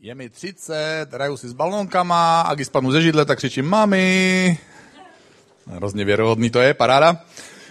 Je 0.00 0.14
mi 0.14 0.30
30, 0.30 1.06
hraju 1.12 1.36
si 1.36 1.48
s 1.48 1.52
balónkama 1.52 2.40
a 2.40 2.54
když 2.54 2.66
spadnu 2.66 2.92
ze 2.92 3.02
židle, 3.02 3.24
tak 3.24 3.38
křičím 3.38 3.66
mami. 3.66 4.58
Hrozně 5.66 6.04
věrohodný 6.04 6.50
to 6.50 6.60
je, 6.60 6.74
paráda. 6.74 7.16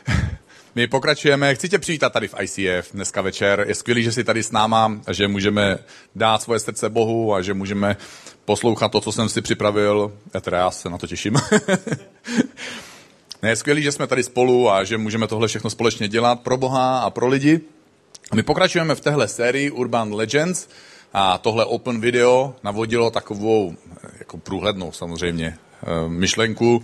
My 0.76 0.88
pokračujeme, 0.88 1.56
chci 1.56 1.70
tě 1.70 1.80
přivítat 1.80 2.14
tady 2.14 2.28
v 2.28 2.36
ICF 2.42 2.94
dneska 2.94 3.22
večer. 3.22 3.66
Je 3.68 3.76
skvělý, 3.76 4.04
že 4.04 4.12
jsi 4.12 4.24
tady 4.24 4.44
s 4.44 4.52
náma, 4.52 5.02
že 5.12 5.28
můžeme 5.28 5.78
dát 6.16 6.42
svoje 6.42 6.60
srdce 6.60 6.90
Bohu 6.90 7.34
a 7.34 7.42
že 7.42 7.54
můžeme 7.54 7.98
poslouchat 8.46 8.92
to, 8.92 9.02
co 9.02 9.12
jsem 9.12 9.30
si 9.30 9.42
připravil. 9.42 10.14
Já 10.34 10.40
teda 10.42 10.58
já 10.58 10.72
se 10.72 10.90
na 10.90 10.98
to 10.98 11.08
těším. 11.08 11.36
je 13.44 13.56
skvělý, 13.56 13.82
že 13.82 13.92
jsme 13.92 14.08
tady 14.08 14.24
spolu 14.24 14.72
a 14.72 14.84
že 14.84 14.98
můžeme 14.98 15.28
tohle 15.28 15.48
všechno 15.48 15.70
společně 15.70 16.08
dělat 16.08 16.40
pro 16.40 16.58
Boha 16.58 17.00
a 17.00 17.10
pro 17.10 17.28
lidi. 17.28 17.62
My 18.36 18.44
pokračujeme 18.44 18.96
v 18.96 19.02
téhle 19.02 19.28
sérii 19.28 19.72
Urban 19.72 20.14
Legends 20.14 20.68
a 21.20 21.38
tohle 21.38 21.66
open 21.66 22.02
video 22.02 22.56
navodilo 22.64 23.12
takovou 23.12 23.76
jako 24.20 24.38
průhlednou 24.38 24.92
samozřejmě 24.92 25.58
eh, 25.58 26.10
myšlenku, 26.10 26.84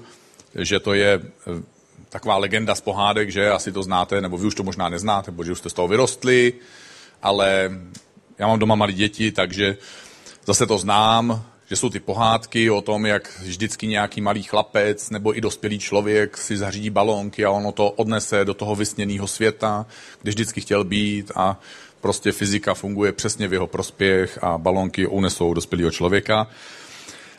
že 0.55 0.79
to 0.79 0.93
je 0.93 1.21
eh, 1.21 1.63
taková 2.09 2.37
legenda 2.37 2.75
z 2.75 2.81
pohádek, 2.81 3.31
že 3.31 3.51
asi 3.51 3.71
to 3.71 3.83
znáte, 3.83 4.21
nebo 4.21 4.37
vy 4.37 4.47
už 4.47 4.55
to 4.55 4.63
možná 4.63 4.89
neznáte, 4.89 5.31
protože 5.31 5.51
už 5.51 5.57
jste 5.57 5.69
z 5.69 5.73
toho 5.73 5.87
vyrostli, 5.87 6.53
ale 7.21 7.71
já 8.39 8.47
mám 8.47 8.59
doma 8.59 8.75
malé 8.75 8.93
děti, 8.93 9.31
takže 9.31 9.77
zase 10.45 10.65
to 10.65 10.77
znám, 10.77 11.43
že 11.69 11.75
jsou 11.75 11.89
ty 11.89 11.99
pohádky 11.99 12.69
o 12.69 12.81
tom, 12.81 13.05
jak 13.05 13.39
vždycky 13.39 13.87
nějaký 13.87 14.21
malý 14.21 14.43
chlapec 14.43 15.09
nebo 15.09 15.37
i 15.37 15.41
dospělý 15.41 15.79
člověk 15.79 16.37
si 16.37 16.57
zařídí 16.57 16.89
balónky 16.89 17.45
a 17.45 17.51
ono 17.51 17.71
to 17.71 17.91
odnese 17.91 18.45
do 18.45 18.53
toho 18.53 18.75
vysněného 18.75 19.27
světa, 19.27 19.85
kde 20.21 20.29
vždycky 20.29 20.61
chtěl 20.61 20.83
být 20.83 21.31
a 21.35 21.59
prostě 22.03 22.31
fyzika 22.31 22.73
funguje 22.73 23.11
přesně 23.11 23.47
v 23.47 23.53
jeho 23.53 23.67
prospěch 23.67 24.39
a 24.41 24.57
balónky 24.57 25.07
unesou 25.07 25.53
dospělého 25.53 25.91
člověka. 25.91 26.47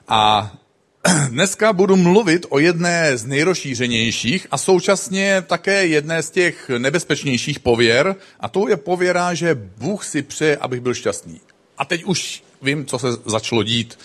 A 0.09 0.53
dneska 1.29 1.73
budu 1.73 1.97
mluvit 1.97 2.47
o 2.49 2.59
jedné 2.59 3.17
z 3.17 3.25
nejrozšířenějších 3.25 4.47
a 4.51 4.59
současně 4.59 5.45
také 5.47 5.87
jedné 5.87 6.23
z 6.23 6.31
těch 6.31 6.71
nebezpečnějších 6.79 7.61
pověr 7.61 8.17
a 8.41 8.49
to 8.49 8.69
je 8.69 8.77
pověra, 8.77 9.35
že 9.35 9.55
Bůh 9.55 10.05
si 10.05 10.23
přeje, 10.23 10.57
abych 10.57 10.81
byl 10.81 10.95
šťastný. 10.95 11.41
A 11.79 11.85
teď 11.85 12.05
už 12.05 12.43
vím, 12.63 12.87
co 12.87 12.99
se 12.99 13.09
začalo 13.27 13.63
dít. 13.63 13.99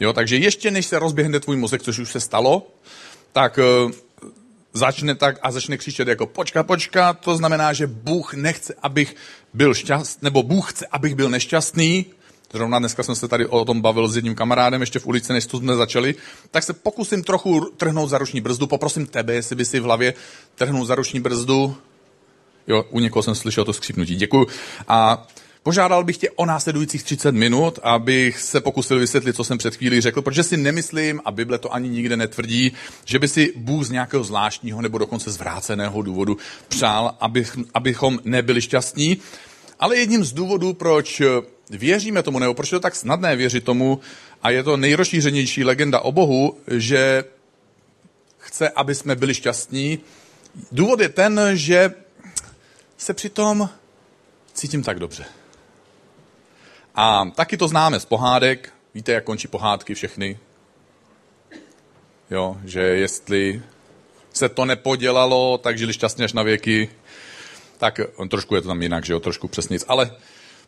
Jo, 0.00 0.12
takže 0.12 0.36
ještě 0.36 0.70
než 0.70 0.86
se 0.86 0.98
rozběhne 0.98 1.40
tvůj 1.40 1.56
mozek, 1.56 1.82
což 1.82 1.98
už 1.98 2.12
se 2.12 2.20
stalo, 2.20 2.66
tak 3.32 3.58
uh, 3.58 3.92
začne 4.72 5.14
tak 5.14 5.38
a 5.42 5.50
začne 5.50 5.76
křičet 5.76 6.08
jako 6.08 6.26
počka, 6.26 6.62
počka, 6.62 7.12
to 7.12 7.36
znamená, 7.36 7.72
že 7.72 7.86
Bůh 7.86 8.34
nechce, 8.34 8.74
abych 8.82 9.16
byl 9.54 9.74
šťastný, 9.74 10.24
nebo 10.24 10.42
Bůh 10.42 10.72
chce, 10.72 10.86
abych 10.86 11.14
byl 11.14 11.30
nešťastný, 11.30 12.06
Zrovna 12.52 12.78
dneska 12.78 13.02
jsem 13.02 13.14
se 13.14 13.28
tady 13.28 13.46
o 13.46 13.64
tom 13.64 13.80
bavil 13.80 14.08
s 14.08 14.16
jedním 14.16 14.34
kamarádem 14.34 14.80
ještě 14.80 14.98
v 14.98 15.06
ulici, 15.06 15.32
než 15.32 15.44
jsme 15.44 15.76
začali, 15.76 16.14
tak 16.50 16.64
se 16.64 16.72
pokusím 16.72 17.22
trochu 17.22 17.60
trhnout 17.60 18.10
za 18.10 18.18
ruční 18.18 18.40
brzdu. 18.40 18.66
Poprosím 18.66 19.06
tebe, 19.06 19.34
jestli 19.34 19.56
by 19.56 19.64
si 19.64 19.80
v 19.80 19.82
hlavě 19.82 20.14
trhnul 20.54 20.84
za 20.84 20.94
ruční 20.94 21.20
brzdu. 21.20 21.76
Jo, 22.66 22.84
u 22.90 23.00
někoho 23.00 23.22
jsem 23.22 23.34
slyšel 23.34 23.64
to 23.64 23.72
skřípnutí. 23.72 24.16
Děkuji. 24.16 24.46
A 24.88 25.26
Požádal 25.68 26.04
bych 26.04 26.16
tě 26.16 26.30
o 26.30 26.46
následujících 26.46 27.02
30 27.02 27.32
minut, 27.32 27.78
abych 27.82 28.40
se 28.40 28.60
pokusil 28.60 28.98
vysvětlit, 28.98 29.36
co 29.36 29.44
jsem 29.44 29.58
před 29.58 29.76
chvílí 29.76 30.00
řekl, 30.00 30.22
protože 30.22 30.42
si 30.42 30.56
nemyslím, 30.56 31.20
a 31.24 31.30
Bible 31.30 31.58
to 31.58 31.74
ani 31.74 31.88
nikde 31.88 32.16
netvrdí, 32.16 32.72
že 33.04 33.18
by 33.18 33.28
si 33.28 33.52
Bůh 33.56 33.84
z 33.84 33.90
nějakého 33.90 34.24
zvláštního 34.24 34.82
nebo 34.82 34.98
dokonce 34.98 35.30
zvráceného 35.30 36.02
důvodu 36.02 36.36
přál, 36.68 37.16
abych, 37.20 37.58
abychom 37.74 38.18
nebyli 38.24 38.62
šťastní. 38.62 39.18
Ale 39.80 39.96
jedním 39.96 40.24
z 40.24 40.32
důvodů, 40.32 40.74
proč 40.74 41.22
věříme 41.70 42.22
tomu, 42.22 42.38
nebo 42.38 42.54
proč 42.54 42.72
je 42.72 42.76
to 42.76 42.80
tak 42.80 42.96
snadné 42.96 43.36
věřit 43.36 43.64
tomu, 43.64 44.00
a 44.42 44.50
je 44.50 44.62
to 44.62 44.76
nejrozšířenější 44.76 45.64
legenda 45.64 46.00
o 46.00 46.12
Bohu, 46.12 46.58
že 46.76 47.24
chce, 48.38 48.68
aby 48.68 48.94
jsme 48.94 49.16
byli 49.16 49.34
šťastní. 49.34 49.98
Důvod 50.72 51.00
je 51.00 51.08
ten, 51.08 51.40
že 51.54 51.94
se 52.96 53.14
přitom 53.14 53.68
cítím 54.54 54.82
tak 54.82 54.98
dobře. 54.98 55.24
A 57.00 57.30
taky 57.34 57.56
to 57.56 57.68
známe 57.68 58.00
z 58.00 58.04
pohádek. 58.04 58.72
Víte, 58.94 59.12
jak 59.12 59.24
končí 59.24 59.48
pohádky 59.48 59.94
všechny? 59.94 60.38
Jo, 62.30 62.56
že 62.64 62.80
jestli 62.80 63.62
se 64.32 64.48
to 64.48 64.64
nepodělalo, 64.64 65.58
tak 65.58 65.78
žili 65.78 65.92
šťastně 65.92 66.24
až 66.24 66.32
na 66.32 66.42
věky. 66.42 66.90
Tak 67.78 68.00
trošku 68.30 68.54
je 68.54 68.60
to 68.60 68.68
tam 68.68 68.82
jinak, 68.82 69.04
že 69.04 69.12
jo, 69.12 69.20
trošku 69.20 69.48
přesnic. 69.48 69.84
Ale 69.88 70.10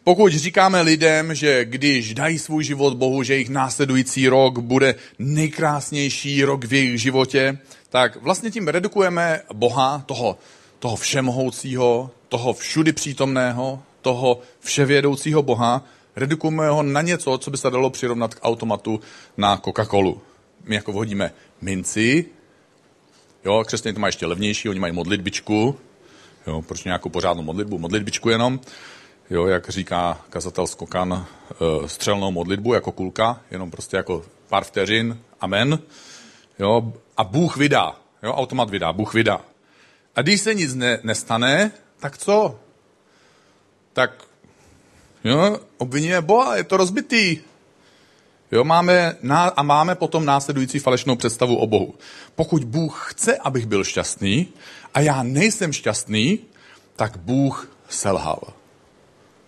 pokud 0.05 0.33
říkáme 0.33 0.81
lidem, 0.81 1.35
že 1.35 1.65
když 1.65 2.15
dají 2.15 2.39
svůj 2.39 2.65
život 2.65 2.95
Bohu, 2.95 3.23
že 3.23 3.35
jejich 3.35 3.49
následující 3.49 4.29
rok 4.29 4.59
bude 4.59 4.95
nejkrásnější 5.19 6.45
rok 6.45 6.65
v 6.65 6.73
jejich 6.73 7.01
životě, 7.01 7.59
tak 7.89 8.17
vlastně 8.17 8.51
tím 8.51 8.69
redukujeme 8.69 9.41
Boha, 9.53 10.03
toho, 10.07 10.39
toho 10.79 10.97
všemohoucího, 10.97 12.11
toho 12.29 12.53
všudy 12.53 12.93
přítomného, 12.93 13.83
toho 14.01 14.41
vševědoucího 14.61 15.43
Boha, 15.43 15.85
redukujeme 16.21 16.69
ho 16.69 16.83
na 16.83 17.03
něco, 17.03 17.39
co 17.39 17.51
by 17.51 17.57
se 17.57 17.71
dalo 17.71 17.91
přirovnat 17.91 18.35
k 18.35 18.39
automatu 18.43 19.01
na 19.37 19.57
Coca-Colu. 19.57 20.19
My 20.65 20.75
jako 20.75 20.93
vhodíme 20.93 21.33
minci, 21.61 22.27
jo, 23.45 23.65
křesťané 23.67 23.95
to 23.95 24.01
mají 24.01 24.09
ještě 24.09 24.27
levnější, 24.27 24.69
oni 24.69 24.81
mají 24.81 24.93
modlitbičku, 24.93 25.77
jo, 26.47 26.63
proč 26.63 26.85
nějakou 26.85 27.09
pořádnou 27.09 27.43
modlitbu, 27.43 27.79
modlitbičku 27.79 28.31
jenom, 28.31 28.61
jo, 29.31 29.47
jak 29.47 29.69
říká 29.69 30.21
kazatel 30.31 30.67
Skokan, 30.67 31.27
eh, 31.51 31.89
střelnou 31.89 32.31
modlitbu 32.31 32.75
jako 32.75 32.93
kulka, 32.93 33.41
jenom 33.51 33.71
prostě 33.71 33.97
jako 33.97 34.25
pár 34.49 34.65
vteřin, 34.65 35.19
amen, 35.41 35.79
jo, 36.59 36.93
a 37.17 37.25
Bůh 37.25 37.57
vydá, 37.57 37.97
jo, 38.23 38.33
automat 38.33 38.71
vydá, 38.71 38.93
Bůh 38.93 39.15
vydá. 39.15 39.41
A 40.17 40.23
když 40.23 40.41
se 40.41 40.55
nic 40.55 40.75
ne, 40.75 40.99
nestane, 41.03 41.73
tak 42.01 42.19
co? 42.19 42.59
Tak 43.93 44.30
Jo, 45.25 45.59
obviníme 45.79 46.21
Boha, 46.21 46.57
je 46.57 46.65
to 46.65 46.77
rozbitý. 46.77 47.39
Jo, 48.53 48.65
máme 48.65 49.17
a 49.57 49.63
máme 49.63 49.95
potom 49.95 50.25
následující 50.25 50.79
falešnou 50.79 51.17
představu 51.17 51.57
o 51.57 51.67
Bohu. 51.67 51.95
Pokud 52.35 52.65
Bůh 52.65 53.07
chce, 53.11 53.37
abych 53.37 53.67
byl 53.67 53.85
šťastný 53.85 54.49
a 54.95 55.01
já 55.01 55.23
nejsem 55.23 55.73
šťastný, 55.73 56.39
tak 56.97 57.17
Bůh 57.17 57.73
selhal. 57.89 58.41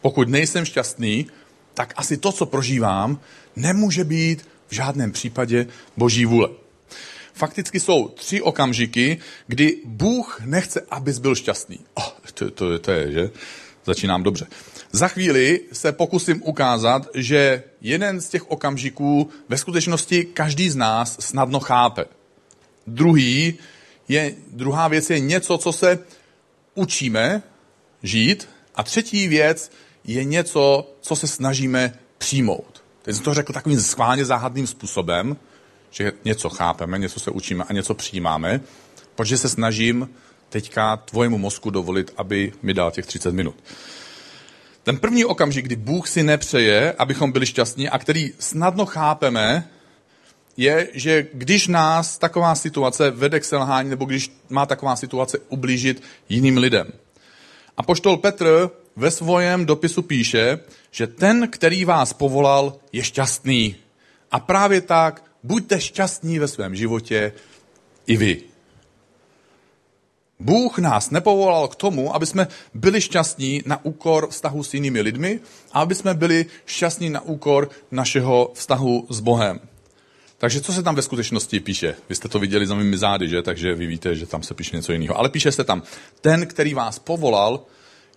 Pokud 0.01 0.29
nejsem 0.29 0.65
šťastný, 0.65 1.27
tak 1.75 1.95
asi 1.97 2.17
to, 2.17 2.33
co 2.33 2.47
prožívám, 2.47 3.21
nemůže 3.57 4.05
být 4.05 4.49
v 4.69 4.75
žádném 4.75 5.13
případě 5.13 5.67
boží 5.97 6.25
vůle. 6.25 6.49
Fakticky 7.35 7.81
jsou 7.81 8.09
tři 8.09 8.43
okamžiky, 8.43 9.19
kdy 9.47 9.77
Bůh 9.85 10.41
nechce, 10.45 10.81
abys 10.91 11.19
byl 11.19 11.35
šťastný. 11.35 11.81
Oh, 11.95 12.09
to, 12.35 12.51
to, 12.51 12.79
to 12.79 12.91
je, 12.91 13.13
že? 13.13 13.31
Začínám 13.85 14.23
dobře. 14.23 14.47
Za 14.95 15.09
chvíli 15.09 15.61
se 15.73 15.93
pokusím 15.93 16.43
ukázat, 16.45 17.09
že 17.15 17.63
jeden 17.81 18.21
z 18.21 18.29
těch 18.29 18.51
okamžiků 18.51 19.31
ve 19.49 19.59
skutečnosti 19.59 20.25
každý 20.25 20.71
z 20.71 20.77
nás 20.77 21.17
snadno 21.21 21.61
chápe. 21.61 22.05
Druhý 22.87 23.59
je, 24.09 24.35
druhá 24.49 24.89
věc 24.89 25.11
je 25.11 25.21
něco, 25.21 25.59
co 25.59 25.73
se 25.73 25.99
učíme 26.75 27.43
žít. 28.03 28.49
A 28.75 28.83
třetí 28.83 29.29
věc 29.29 29.73
je 30.05 30.25
něco, 30.25 30.93
co 31.01 31.17
se 31.17 31.27
snažíme 31.27 31.99
přijmout. 32.19 32.85
Teď 33.03 33.15
jsem 33.15 33.25
to 33.25 33.35
řekl 33.35 33.53
takovým 33.53 33.81
schválně 33.81 34.25
záhadným 34.25 34.67
způsobem, 34.67 35.37
že 35.91 36.13
něco 36.25 36.49
chápeme, 36.49 36.99
něco 36.99 37.21
se 37.21 37.31
učíme 37.31 37.65
a 37.65 37.73
něco 37.73 37.95
přijímáme, 37.95 38.61
protože 39.15 39.39
se 39.39 39.49
snažím 39.49 40.11
teďka 40.49 40.97
tvojemu 40.97 41.39
mozku 41.39 41.71
dovolit, 41.71 42.13
aby 42.17 42.53
mi 42.63 42.75
dal 42.75 42.91
těch 42.91 43.07
30 43.07 43.35
minut. 43.35 43.55
Ten 44.85 44.99
první 44.99 45.25
okamžik, 45.25 45.65
kdy 45.65 45.77
Bůh 45.77 46.09
si 46.09 46.23
nepřeje, 46.23 46.93
abychom 46.99 47.33
byli 47.33 47.47
šťastní 47.47 47.89
a 47.89 47.99
který 47.99 48.33
snadno 48.39 48.87
chápeme, 48.87 49.69
je, 50.57 50.89
že 50.93 51.27
když 51.33 51.69
nás 51.69 52.19
taková 52.19 52.55
situace 52.55 53.11
vede 53.11 53.41
k 53.41 53.45
selhání, 53.45 53.91
nebo 53.91 54.05
když 54.05 54.33
má 54.49 54.67
taková 54.67 54.97
situace 54.97 55.39
ublížit 55.49 56.03
jiným 56.29 56.59
lidem. 56.59 56.93
A 57.77 57.83
poštol 57.83 58.17
Petr 58.17 58.71
ve 58.97 59.11
svém 59.11 59.67
dopisu 59.67 60.03
píše, 60.03 60.59
že 60.91 61.07
ten, 61.07 61.49
který 61.49 61.85
vás 61.85 62.13
povolal, 62.13 62.77
je 62.93 63.03
šťastný. 63.03 63.77
A 64.31 64.41
právě 64.41 64.81
tak 64.81 65.25
buďte 65.43 65.81
šťastní 65.81 66.39
ve 66.39 66.49
svém 66.49 66.77
životě 66.77 67.33
i 68.07 68.17
vy. 68.17 68.52
Bůh 70.43 70.79
nás 70.79 71.11
nepovolal 71.11 71.69
k 71.69 71.77
tomu, 71.77 72.15
aby 72.15 72.27
jsme 72.27 72.49
byli 72.75 73.01
šťastní 73.01 73.63
na 73.67 73.85
úkor 73.85 74.29
vztahu 74.31 74.63
s 74.63 74.75
jinými 74.75 75.01
lidmi 75.01 75.41
a 75.73 75.81
aby 75.81 75.95
jsme 75.95 76.15
byli 76.15 76.47
šťastní 76.67 77.11
na 77.11 77.21
úkor 77.21 77.71
našeho 77.91 78.51
vztahu 78.55 79.07
s 79.11 79.21
Bohem. 79.21 79.61
Takže 80.39 80.61
co 80.61 80.73
se 80.73 80.83
tam 80.83 80.95
ve 80.95 81.03
skutečnosti 81.03 81.61
píše? 81.61 81.95
Vy 82.09 82.15
jste 82.15 82.29
to 82.29 82.39
viděli 82.39 82.67
za 82.67 82.75
mými 82.75 82.99
zády, 82.99 83.29
že? 83.29 83.43
Takže 83.43 83.75
vy 83.75 83.87
víte, 83.87 84.15
že 84.15 84.27
tam 84.27 84.43
se 84.43 84.55
píše 84.55 84.77
něco 84.77 84.93
jiného. 84.93 85.19
Ale 85.19 85.29
píše 85.29 85.53
se 85.53 85.65
tam, 85.65 85.83
ten, 86.21 86.47
který 86.47 86.75
vás 86.75 86.99
povolal, 86.99 87.61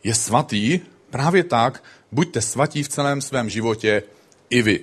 je 0.03 0.15
svatý, 0.15 0.79
právě 1.09 1.43
tak, 1.43 1.83
buďte 2.11 2.41
svatí 2.41 2.83
v 2.83 2.89
celém 2.89 3.21
svém 3.21 3.49
životě 3.49 4.03
i 4.49 4.61
vy. 4.61 4.79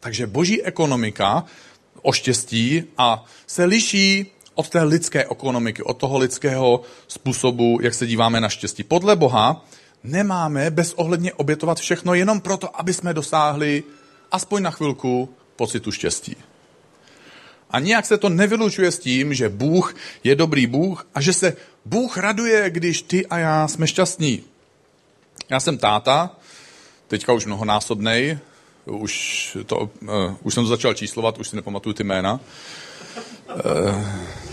Takže 0.00 0.26
boží 0.26 0.62
ekonomika 0.62 1.44
o 2.02 2.12
štěstí 2.12 2.84
a 2.98 3.24
se 3.46 3.64
liší 3.64 4.26
od 4.54 4.68
té 4.68 4.82
lidské 4.82 5.24
ekonomiky, 5.24 5.82
od 5.82 5.96
toho 5.96 6.18
lidského 6.18 6.82
způsobu, 7.08 7.78
jak 7.82 7.94
se 7.94 8.06
díváme 8.06 8.40
na 8.40 8.48
štěstí. 8.48 8.82
Podle 8.84 9.16
Boha 9.16 9.64
nemáme 10.04 10.70
bezohledně 10.70 11.32
obětovat 11.32 11.78
všechno 11.78 12.14
jenom 12.14 12.40
proto, 12.40 12.80
aby 12.80 12.94
jsme 12.94 13.14
dosáhli 13.14 13.84
aspoň 14.32 14.62
na 14.62 14.70
chvilku 14.70 15.28
pocitu 15.56 15.92
štěstí. 15.92 16.36
A 17.70 17.80
nijak 17.80 18.06
se 18.06 18.18
to 18.18 18.28
nevylučuje 18.28 18.90
s 18.90 18.98
tím, 18.98 19.34
že 19.34 19.48
Bůh 19.48 19.94
je 20.24 20.34
dobrý 20.34 20.66
Bůh 20.66 21.06
a 21.14 21.20
že 21.20 21.32
se 21.32 21.56
Bůh 21.84 22.16
raduje, 22.16 22.70
když 22.70 23.02
ty 23.02 23.26
a 23.26 23.38
já 23.38 23.68
jsme 23.68 23.86
šťastní. 23.86 24.42
Já 25.50 25.60
jsem 25.60 25.78
táta, 25.78 26.36
teďka 27.08 27.32
už 27.32 27.46
mnohonásobnej, 27.46 28.38
už, 28.84 29.56
to, 29.66 29.76
uh, 29.76 30.34
už 30.42 30.54
jsem 30.54 30.62
to 30.62 30.68
začal 30.68 30.94
číslovat, 30.94 31.38
už 31.38 31.48
si 31.48 31.56
nepamatuju 31.56 31.92
ty 31.92 32.04
jména. 32.04 32.40
Uh, 33.54 34.06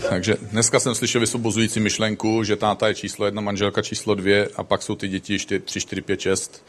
takže 0.08 0.36
dneska 0.42 0.80
jsem 0.80 0.94
slyšel 0.94 1.20
vysvobozující 1.20 1.80
myšlenku, 1.80 2.44
že 2.44 2.56
táta 2.56 2.88
je 2.88 2.94
číslo 2.94 3.24
jedna, 3.24 3.40
manželka 3.40 3.82
číslo 3.82 4.14
dvě 4.14 4.48
a 4.56 4.64
pak 4.64 4.82
jsou 4.82 4.94
ty 4.94 5.08
děti 5.08 5.38
3, 5.38 5.80
4, 5.80 6.02
5, 6.02 6.20
6. 6.20 6.66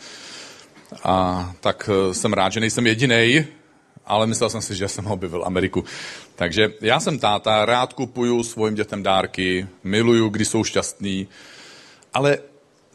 A 1.04 1.54
tak 1.60 1.90
uh, 1.90 2.14
jsem 2.14 2.34
rád, 2.34 2.54
že 2.54 2.60
nejsem 2.60 2.88
jediný, 2.88 3.46
ale 4.06 4.28
myslel 4.28 4.50
jsem 4.50 4.62
si, 4.62 4.76
že 4.76 4.88
jsem 4.88 5.08
objevil 5.08 5.44
Ameriku. 5.46 5.84
Takže 6.36 6.74
já 6.82 7.00
jsem 7.00 7.20
táta, 7.20 7.66
rád 7.66 7.94
kupuju 7.94 8.44
svým 8.44 8.76
dětem 8.76 9.04
dárky, 9.04 9.68
miluju, 9.84 10.30
když 10.30 10.48
jsou 10.48 10.64
šťastní, 10.64 11.28
ale 12.14 12.38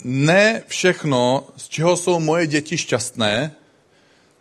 ne 0.05 0.63
všechno, 0.67 1.47
z 1.57 1.69
čeho 1.69 1.97
jsou 1.97 2.21
moje 2.21 2.47
děti 2.47 2.79
šťastné, 2.79 3.53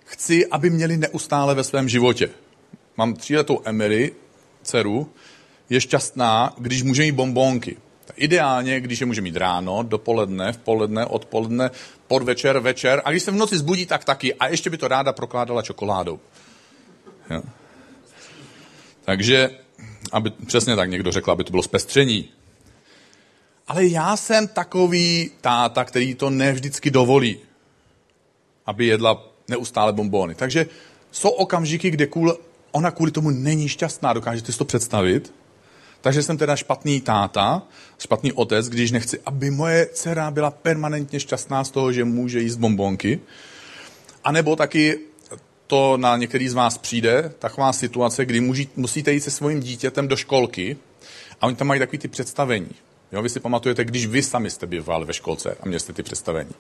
chci, 0.06 0.48
aby 0.48 0.70
měli 0.70 0.98
neustále 0.98 1.56
ve 1.56 1.64
svém 1.64 1.90
životě. 1.90 2.30
Mám 2.98 3.14
tříletou 3.14 3.62
Emily, 3.66 4.12
dceru, 4.66 5.10
je 5.70 5.82
šťastná, 5.82 6.54
když 6.58 6.84
může 6.84 7.02
mít 7.02 7.12
bombónky. 7.12 7.78
Ideálně, 8.16 8.80
když 8.80 9.00
je 9.00 9.06
může 9.06 9.22
mít 9.22 9.36
ráno, 9.36 9.84
dopoledne, 9.84 10.54
v 10.54 10.58
poledne, 10.58 11.06
odpoledne, 11.06 11.72
podvečer, 12.08 12.60
večer 12.60 13.02
a 13.06 13.12
když 13.12 13.24
se 13.24 13.32
v 13.32 13.36
noci 13.36 13.58
zbudí, 13.58 13.86
tak 13.86 14.04
taky. 14.04 14.34
A 14.34 14.48
ještě 14.48 14.70
by 14.70 14.78
to 14.78 14.88
ráda 14.88 15.14
prokládala 15.14 15.62
čokoládou. 15.62 16.20
Jo. 17.30 17.42
Takže, 19.06 19.50
aby, 20.12 20.30
přesně 20.30 20.76
tak 20.76 20.90
někdo 20.90 21.12
řekl, 21.12 21.32
aby 21.32 21.44
to 21.44 21.52
bylo 21.52 21.64
zpestření. 21.64 22.30
Ale 23.68 23.86
já 23.86 24.18
jsem 24.18 24.48
takový 24.48 25.32
táta, 25.42 25.84
který 25.84 26.16
to 26.16 26.30
nevždycky 26.30 26.92
dovolí, 26.92 27.40
aby 28.66 28.86
jedla 28.86 29.24
neustále 29.48 29.94
bombóny. 29.94 30.36
Takže 30.36 30.66
jsou 31.12 31.30
okamžiky, 31.30 31.90
kde 31.90 32.08
kvůli, 32.08 32.34
ona 32.76 32.92
kvůli 32.92 33.12
tomu 33.12 33.30
není 33.30 33.70
šťastná, 33.70 34.14
dokážete 34.14 34.52
si 34.52 34.58
to 34.58 34.66
představit? 34.66 35.34
Takže 36.02 36.24
jsem 36.24 36.38
teda 36.38 36.56
špatný 36.56 37.02
táta, 37.02 37.62
špatný 38.00 38.34
otec, 38.34 38.70
když 38.70 38.92
nechci, 38.92 39.20
aby 39.26 39.52
moje 39.52 39.90
dcera 39.94 40.32
byla 40.32 40.52
permanentně 40.52 41.20
šťastná 41.20 41.64
z 41.64 41.72
toho, 41.72 41.92
že 41.92 42.06
může 42.06 42.40
jíst 42.40 42.56
bombonky. 42.56 43.20
A 44.24 44.32
nebo 44.32 44.56
taky 44.56 45.00
to 45.68 45.98
na 45.98 46.18
některý 46.18 46.50
z 46.50 46.54
vás 46.54 46.78
přijde, 46.78 47.32
taková 47.40 47.74
situace, 47.74 48.26
kdy 48.26 48.42
musíte 48.76 49.14
jít 49.14 49.20
se 49.20 49.32
svým 49.32 49.60
dítětem 49.60 50.08
do 50.08 50.16
školky 50.16 50.78
a 51.42 51.48
oni 51.48 51.56
tam 51.56 51.68
mají 51.68 51.80
takový 51.80 51.98
ty 51.98 52.08
představení. 52.08 52.70
Jo, 53.12 53.22
vy 53.22 53.30
si 53.30 53.40
pamatujete, 53.40 53.86
když 53.86 54.06
vy 54.06 54.24
sami 54.24 54.50
jste 54.50 54.68
bývali 54.68 55.06
ve 55.06 55.14
školce 55.14 55.58
a 55.62 55.66
měli 55.66 55.80
jste 55.80 55.94
ty 55.94 56.04
představení. 56.04 56.52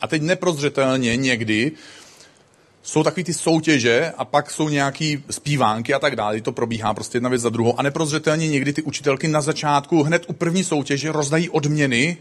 A 0.00 0.06
teď 0.06 0.22
neprozřetelně 0.22 1.16
někdy 1.16 1.72
jsou 2.84 3.02
takový 3.02 3.24
ty 3.24 3.34
soutěže 3.34 4.12
a 4.18 4.24
pak 4.24 4.50
jsou 4.50 4.68
nějaký 4.68 5.24
zpívánky 5.30 5.94
a 5.94 5.98
tak 5.98 6.16
dále. 6.16 6.40
To 6.40 6.52
probíhá 6.52 6.94
prostě 6.94 7.16
jedna 7.16 7.28
věc 7.28 7.42
za 7.42 7.48
druhou. 7.48 7.78
A 7.78 7.82
neprozřetelně 7.82 8.48
někdy 8.48 8.72
ty 8.72 8.82
učitelky 8.82 9.28
na 9.28 9.40
začátku 9.40 10.02
hned 10.02 10.24
u 10.28 10.32
první 10.32 10.64
soutěže 10.64 11.12
rozdají 11.12 11.50
odměny 11.50 12.16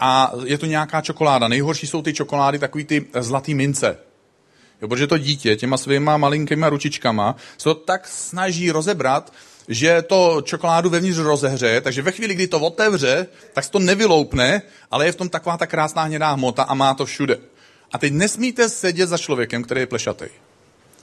a 0.00 0.32
je 0.44 0.58
to 0.58 0.66
nějaká 0.66 1.00
čokoláda. 1.00 1.48
Nejhorší 1.48 1.86
jsou 1.86 2.02
ty 2.02 2.12
čokolády, 2.12 2.58
takový 2.58 2.84
ty 2.84 3.04
zlatý 3.20 3.54
mince. 3.54 3.98
Jo, 4.82 4.88
protože 4.88 5.06
to 5.06 5.18
dítě 5.18 5.56
těma 5.56 5.76
svýma 5.76 6.16
malinkýma 6.16 6.68
ručičkama 6.68 7.36
se 7.58 7.64
to 7.64 7.74
tak 7.74 8.08
snaží 8.08 8.70
rozebrat, 8.70 9.32
že 9.68 10.02
to 10.02 10.42
čokoládu 10.44 10.90
vevnitř 10.90 11.18
rozehřeje, 11.18 11.80
takže 11.80 12.02
ve 12.02 12.12
chvíli, 12.12 12.34
kdy 12.34 12.46
to 12.46 12.60
otevře, 12.60 13.26
tak 13.52 13.64
se 13.64 13.70
to 13.70 13.78
nevyloupne, 13.78 14.62
ale 14.90 15.06
je 15.06 15.12
v 15.12 15.16
tom 15.16 15.28
taková 15.28 15.56
ta 15.56 15.66
krásná 15.66 16.02
hnědá 16.02 16.32
hmota 16.32 16.62
a 16.62 16.74
má 16.74 16.94
to 16.94 17.06
všude. 17.06 17.38
A 17.92 17.98
teď 17.98 18.12
nesmíte 18.12 18.68
sedět 18.68 19.06
za 19.06 19.18
člověkem, 19.18 19.62
který 19.62 19.80
je 19.80 19.86
plešatý. 19.86 20.24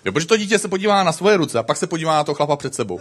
Jo, 0.06 0.12
protože 0.12 0.28
to 0.28 0.38
dítě 0.38 0.60
se 0.60 0.68
podívá 0.68 1.04
na 1.04 1.12
svoje 1.12 1.38
ruce 1.38 1.60
a 1.60 1.64
pak 1.64 1.78
se 1.78 1.88
podívá 1.88 2.16
na 2.16 2.24
to 2.24 2.34
chlapa 2.34 2.56
před 2.56 2.76
sebou. 2.76 3.00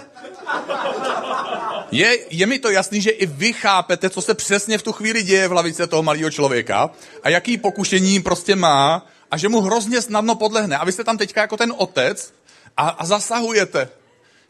Je, 1.91 2.19
je 2.31 2.47
mi 2.47 2.59
to 2.59 2.71
jasný, 2.71 3.01
že 3.01 3.11
i 3.11 3.27
vy 3.27 3.53
chápete, 3.53 4.11
co 4.11 4.23
se 4.23 4.35
přesně 4.35 4.79
v 4.79 4.83
tu 4.83 4.93
chvíli 4.93 5.23
děje 5.23 5.49
v 5.49 5.51
hlavice 5.51 5.87
toho 5.87 6.03
malého 6.03 6.31
člověka 6.31 6.91
a 7.23 7.29
jaký 7.29 7.59
pokušení 7.59 8.23
prostě 8.23 8.57
má 8.57 9.07
a 9.31 9.37
že 9.37 9.49
mu 9.49 9.61
hrozně 9.61 10.03
snadno 10.03 10.35
podlehne. 10.35 10.77
A 10.77 10.85
vy 10.85 10.93
jste 10.93 11.05
tam 11.05 11.19
teďka 11.19 11.41
jako 11.41 11.57
ten 11.57 11.73
otec 11.77 12.33
a, 12.77 12.89
a 12.89 13.07
zasahujete. 13.07 13.89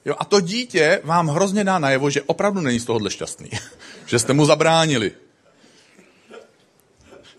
Jo, 0.05 0.15
a 0.19 0.25
to 0.25 0.41
dítě 0.41 1.01
vám 1.05 1.29
hrozně 1.29 1.65
dá 1.65 1.79
najevo, 1.79 2.11
že 2.11 2.23
opravdu 2.23 2.61
není 2.61 2.81
z 2.81 2.85
tohohle 2.85 3.11
šťastný. 3.11 3.51
že 4.07 4.19
jste 4.19 4.33
mu 4.33 4.47
zabránili. 4.47 5.13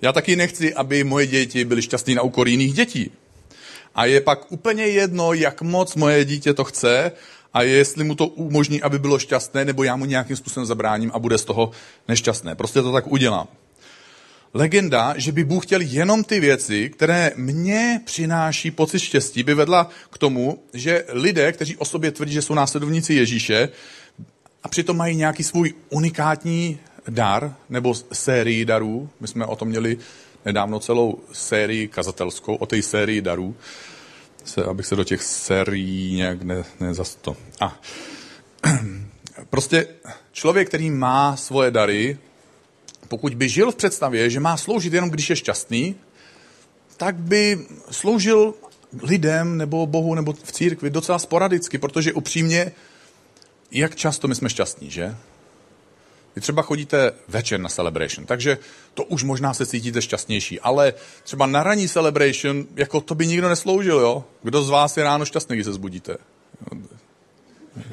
Já 0.05 0.11
taky 0.11 0.35
nechci, 0.35 0.73
aby 0.73 1.03
moje 1.03 1.27
děti 1.27 1.65
byly 1.65 1.81
šťastné 1.81 2.15
na 2.15 2.21
úkor 2.21 2.47
jiných 2.47 2.73
dětí. 2.73 3.11
A 3.95 4.05
je 4.05 4.21
pak 4.21 4.51
úplně 4.51 4.87
jedno, 4.87 5.33
jak 5.33 5.61
moc 5.61 5.95
moje 5.95 6.25
dítě 6.25 6.53
to 6.53 6.63
chce 6.63 7.11
a 7.53 7.61
jestli 7.61 8.03
mu 8.03 8.15
to 8.15 8.27
umožní, 8.27 8.81
aby 8.81 8.99
bylo 8.99 9.19
šťastné, 9.19 9.65
nebo 9.65 9.83
já 9.83 9.95
mu 9.95 10.05
nějakým 10.05 10.35
způsobem 10.35 10.65
zabráním 10.65 11.11
a 11.13 11.19
bude 11.19 11.37
z 11.37 11.45
toho 11.45 11.71
nešťastné. 12.07 12.55
Prostě 12.55 12.81
to 12.81 12.91
tak 12.91 13.07
udělám. 13.07 13.47
Legenda, 14.53 15.13
že 15.17 15.31
by 15.31 15.43
Bůh 15.43 15.65
chtěl 15.65 15.81
jenom 15.81 16.23
ty 16.23 16.39
věci, 16.39 16.89
které 16.89 17.31
mně 17.35 18.01
přináší 18.05 18.71
pocit 18.71 18.99
štěstí, 18.99 19.43
by 19.43 19.53
vedla 19.53 19.89
k 20.11 20.17
tomu, 20.17 20.63
že 20.73 21.05
lidé, 21.09 21.51
kteří 21.51 21.77
o 21.77 21.85
sobě 21.85 22.11
tvrdí, 22.11 22.33
že 22.33 22.41
jsou 22.41 22.53
následovníci 22.53 23.13
Ježíše, 23.13 23.69
a 24.63 24.67
přitom 24.67 24.97
mají 24.97 25.15
nějaký 25.15 25.43
svůj 25.43 25.73
unikátní 25.89 26.79
dar 27.09 27.55
nebo 27.69 27.93
sérii 28.13 28.65
darů. 28.65 29.09
My 29.19 29.27
jsme 29.27 29.45
o 29.45 29.55
tom 29.55 29.67
měli 29.67 29.97
nedávno 30.45 30.79
celou 30.79 31.19
sérii 31.31 31.87
kazatelskou, 31.87 32.55
o 32.55 32.65
té 32.65 32.81
sérii 32.81 33.21
darů, 33.21 33.55
se, 34.43 34.63
abych 34.63 34.85
se 34.85 34.95
do 34.95 35.03
těch 35.03 35.23
sérií 35.23 36.15
nějak 36.15 36.41
ne, 36.41 36.63
nezasto. 36.79 37.37
A 37.59 37.79
prostě 39.49 39.87
člověk, 40.31 40.67
který 40.67 40.91
má 40.91 41.35
svoje 41.35 41.71
dary, 41.71 42.17
pokud 43.07 43.35
by 43.35 43.49
žil 43.49 43.71
v 43.71 43.75
představě, 43.75 44.29
že 44.29 44.39
má 44.39 44.57
sloužit 44.57 44.93
jenom 44.93 45.09
když 45.09 45.29
je 45.29 45.35
šťastný, 45.35 45.95
tak 46.97 47.15
by 47.15 47.65
sloužil 47.91 48.53
lidem 49.03 49.57
nebo 49.57 49.85
Bohu 49.85 50.15
nebo 50.15 50.33
v 50.33 50.51
církvi 50.51 50.89
docela 50.89 51.19
sporadicky, 51.19 51.77
protože 51.77 52.13
upřímně, 52.13 52.71
jak 53.71 53.95
často 53.95 54.27
my 54.27 54.35
jsme 54.35 54.49
šťastní, 54.49 54.91
že? 54.91 55.15
Vy 56.35 56.41
třeba 56.41 56.61
chodíte 56.61 57.11
večer 57.27 57.59
na 57.59 57.69
celebration, 57.69 58.25
takže 58.25 58.57
to 58.93 59.03
už 59.03 59.23
možná 59.23 59.53
se 59.53 59.65
cítíte 59.65 60.01
šťastnější, 60.01 60.59
ale 60.59 60.93
třeba 61.23 61.45
na 61.45 61.63
ranní 61.63 61.87
celebration, 61.87 62.65
jako 62.75 63.01
to 63.01 63.15
by 63.15 63.27
nikdo 63.27 63.49
nesloužil, 63.49 63.99
jo? 63.99 64.23
Kdo 64.43 64.63
z 64.63 64.69
vás 64.69 64.97
je 64.97 65.03
ráno 65.03 65.25
šťastný, 65.25 65.55
když 65.55 65.65
se 65.65 65.73
zbudíte? 65.73 66.17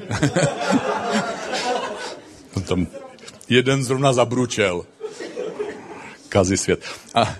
Tam 2.67 2.87
jeden 3.49 3.83
zrovna 3.83 4.13
zabručel. 4.13 4.85
Kazí 6.29 6.57
svět. 6.57 6.85
A 7.13 7.35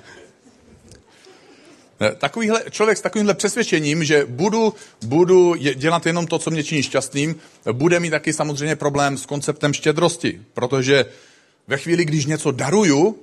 Takovýhle, 2.12 2.64
člověk 2.70 2.98
s 2.98 3.02
takovýmhle 3.02 3.34
přesvědčením, 3.34 4.04
že 4.04 4.26
budu, 4.26 4.74
budu 5.06 5.56
dělat 5.56 6.06
jenom 6.06 6.28
to, 6.28 6.40
co 6.40 6.52
mě 6.52 6.64
činí 6.64 6.84
šťastným, 6.84 7.36
bude 7.72 8.00
mít 8.00 8.10
taky 8.10 8.34
samozřejmě 8.34 8.76
problém 8.76 9.18
s 9.18 9.26
konceptem 9.26 9.74
štědrosti, 9.74 10.42
protože 10.54 11.06
ve 11.68 11.78
chvíli, 11.78 12.06
když 12.06 12.26
něco 12.26 12.52
daruju, 12.52 13.18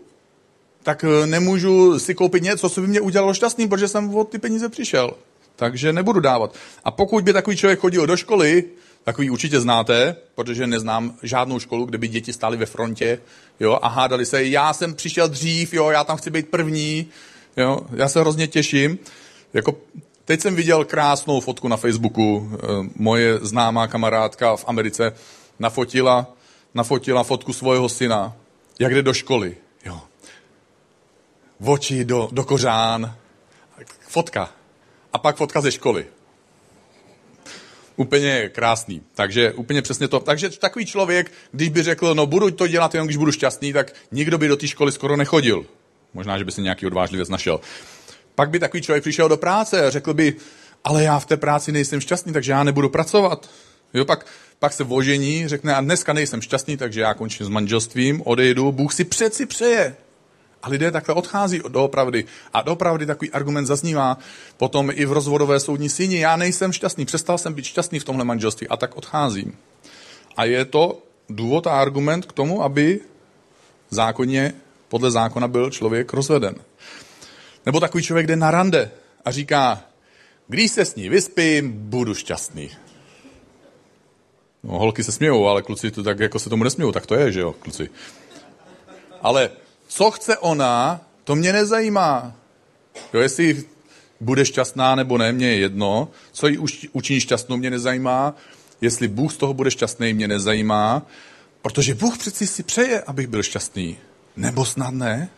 tak 0.83 1.05
eh, 1.05 1.27
nemůžu 1.27 1.99
si 1.99 2.15
koupit 2.15 2.43
něco, 2.43 2.71
co 2.71 2.81
by 2.81 2.87
mě 2.87 3.01
udělalo 3.01 3.35
šťastným, 3.35 3.69
protože 3.69 3.89
jsem 3.89 4.15
o 4.15 4.25
ty 4.25 4.39
peníze 4.39 4.69
přišel. 4.69 5.11
Takže 5.57 5.93
nebudu 5.93 6.21
dávat. 6.21 6.55
A 6.85 6.91
pokud 6.91 7.25
by 7.25 7.33
takový 7.33 7.57
člověk 7.57 7.79
chodil 7.79 8.07
do 8.07 8.17
školy, 8.17 8.65
takový 9.05 9.31
určitě 9.31 9.61
znáte, 9.61 10.17
protože 10.35 10.67
neznám 10.67 11.15
žádnou 11.23 11.59
školu, 11.59 11.85
kde 11.85 11.99
by 11.99 12.09
děti 12.09 12.33
stály 12.33 12.57
ve 12.57 12.67
frontě 12.67 13.21
jo, 13.61 13.79
a 13.83 13.89
hádali 13.89 14.27
se, 14.27 14.45
já 14.45 14.73
jsem 14.73 14.95
přišel 14.95 15.29
dřív, 15.29 15.75
jo, 15.75 15.91
já 15.91 16.05
tam 16.05 16.17
chci 16.17 16.31
být 16.31 16.49
první, 16.49 17.07
Jo? 17.57 17.80
Já 17.92 18.09
se 18.09 18.21
hrozně 18.21 18.47
těším. 18.47 18.99
Jako, 19.54 19.76
teď 20.25 20.40
jsem 20.40 20.57
viděl 20.57 20.85
krásnou 20.85 21.40
fotku 21.40 21.69
na 21.69 21.76
Facebooku. 21.76 22.50
Eh, 22.54 22.59
moje 22.97 23.38
známá 23.38 23.87
kamarádka 23.87 24.57
v 24.57 24.64
Americe 24.69 25.12
nafotila, 25.59 26.26
nafotila 26.75 27.23
fotku 27.23 27.52
svého 27.52 27.88
syna, 27.88 28.37
jak 28.78 28.95
jde 28.95 29.02
do 29.02 29.14
školy. 29.14 29.57
Jo. 29.85 30.00
V 31.61 31.71
oči 31.71 32.04
do, 32.04 32.28
do 32.33 32.45
kořán. 32.45 33.16
Fotka. 34.09 34.50
A 35.12 35.19
pak 35.19 35.37
fotka 35.37 35.61
ze 35.61 35.73
školy. 35.73 36.07
úplně 37.97 38.49
krásný. 38.49 39.02
Takže 39.14 39.52
úplně 39.52 39.83
přesně 39.83 40.09
to. 40.09 40.21
Takže 40.21 40.50
takový 40.50 40.87
člověk, 40.87 41.33
když 41.52 41.69
by 41.69 41.83
řekl, 41.83 42.14
no 42.14 42.26
budu 42.26 42.50
to 42.50 42.66
dělat 42.66 42.95
jenom, 42.95 43.07
když 43.07 43.16
budu 43.16 43.33
šťastný, 43.33 43.73
tak 43.73 43.95
nikdo 44.12 44.38
by 44.38 44.49
do 44.49 44.57
té 44.57 44.69
školy 44.69 44.92
skoro 44.92 45.16
nechodil. 45.16 45.66
Možná, 46.14 46.38
že 46.38 46.45
by 46.45 46.52
si 46.52 46.62
nějaký 46.62 46.87
odvážlivec 46.87 47.29
našel. 47.29 47.61
Pak 48.35 48.50
by 48.50 48.59
takový 48.59 48.83
člověk 48.83 49.02
přišel 49.02 49.29
do 49.29 49.37
práce 49.37 49.87
a 49.87 49.90
řekl 49.90 50.14
by, 50.14 50.35
ale 50.85 51.05
já 51.05 51.19
v 51.19 51.26
té 51.26 51.37
práci 51.37 51.73
nejsem 51.73 52.00
šťastný, 52.00 52.33
takže 52.33 52.52
já 52.52 52.64
nebudu 52.64 52.88
pracovat. 52.88 53.50
Jo, 53.95 54.05
pak, 54.05 54.26
pak 54.59 54.73
se 54.73 54.85
vožení, 54.85 55.49
řekne, 55.49 55.75
a 55.75 55.81
dneska 55.81 56.12
nejsem 56.12 56.43
šťastný, 56.43 56.76
takže 56.76 57.00
já 57.00 57.14
končím 57.14 57.47
s 57.47 57.49
manželstvím, 57.49 58.23
odejdu, 58.25 58.73
Bůh 58.73 58.95
si 58.95 59.05
přeci 59.05 59.47
přeje. 59.47 59.97
A 60.62 60.69
lidé 60.69 60.90
takhle 60.90 61.14
odchází 61.14 61.61
doopravdy. 61.69 62.25
A 62.52 62.62
doopravdy 62.62 63.07
takový 63.07 63.31
argument 63.31 63.67
zaznívá 63.67 64.19
potom 64.57 64.90
i 64.95 65.05
v 65.05 65.12
rozvodové 65.12 65.61
soudní 65.61 65.88
síni. 65.88 66.19
Já 66.19 66.37
nejsem 66.37 66.73
šťastný, 66.73 67.05
přestal 67.05 67.38
jsem 67.38 67.55
být 67.55 67.64
šťastný 67.64 67.99
v 67.99 68.05
tomhle 68.05 68.25
manželství 68.25 68.69
a 68.69 68.76
tak 68.76 68.97
odcházím. 68.97 69.57
A 70.37 70.45
je 70.45 70.64
to 70.64 71.02
důvod 71.29 71.67
a 71.67 71.81
argument 71.81 72.26
k 72.26 72.33
tomu, 72.33 72.62
aby 72.62 73.00
zákonně, 73.90 74.52
podle 74.91 75.11
zákona 75.11 75.49
byl 75.49 75.71
člověk 75.71 76.13
rozveden. 76.13 76.55
Nebo 77.67 77.81
takový 77.81 78.03
člověk 78.03 78.27
jde 78.27 78.37
na 78.37 78.51
rande 78.51 78.91
a 79.25 79.31
říká, 79.31 79.83
když 80.49 80.71
se 80.71 80.85
s 80.85 80.95
ní 80.95 81.09
vyspím, 81.09 81.73
budu 81.73 82.15
šťastný. 82.15 82.71
No, 84.63 84.79
holky 84.79 85.05
se 85.05 85.13
smějou, 85.13 85.47
ale 85.47 85.63
kluci 85.63 85.91
to 85.91 86.03
tak 86.03 86.19
jako 86.19 86.39
se 86.39 86.51
tomu 86.51 86.65
nesmějou, 86.65 86.93
tak 86.93 87.07
to 87.07 87.15
je, 87.15 87.33
že 87.33 87.41
jo, 87.41 87.53
kluci. 87.53 87.89
Ale 89.23 89.51
co 89.89 90.11
chce 90.11 90.39
ona, 90.39 91.01
to 91.25 91.35
mě 91.35 91.53
nezajímá. 91.53 92.35
Jo, 93.15 93.21
jestli 93.21 93.65
bude 94.21 94.45
šťastná 94.45 94.95
nebo 94.95 95.19
ne, 95.19 95.33
mě 95.33 95.47
je 95.47 95.59
jedno. 95.59 96.09
Co 96.33 96.49
ji 96.49 96.59
učiní 96.93 97.21
šťastnou, 97.21 97.57
mě 97.57 97.71
nezajímá. 97.71 98.35
Jestli 98.81 99.09
Bůh 99.09 99.33
z 99.33 99.37
toho 99.37 99.55
bude 99.55 99.71
šťastný, 99.71 100.15
mě 100.15 100.29
nezajímá. 100.29 101.07
Protože 101.63 101.95
Bůh 101.95 102.19
přeci 102.19 102.47
si 102.47 102.63
přeje, 102.63 103.03
abych 103.03 103.27
byl 103.27 103.43
šťastný. 103.43 103.99
Nebo 104.37 104.65
snad 104.65 104.95
ne? 104.95 105.31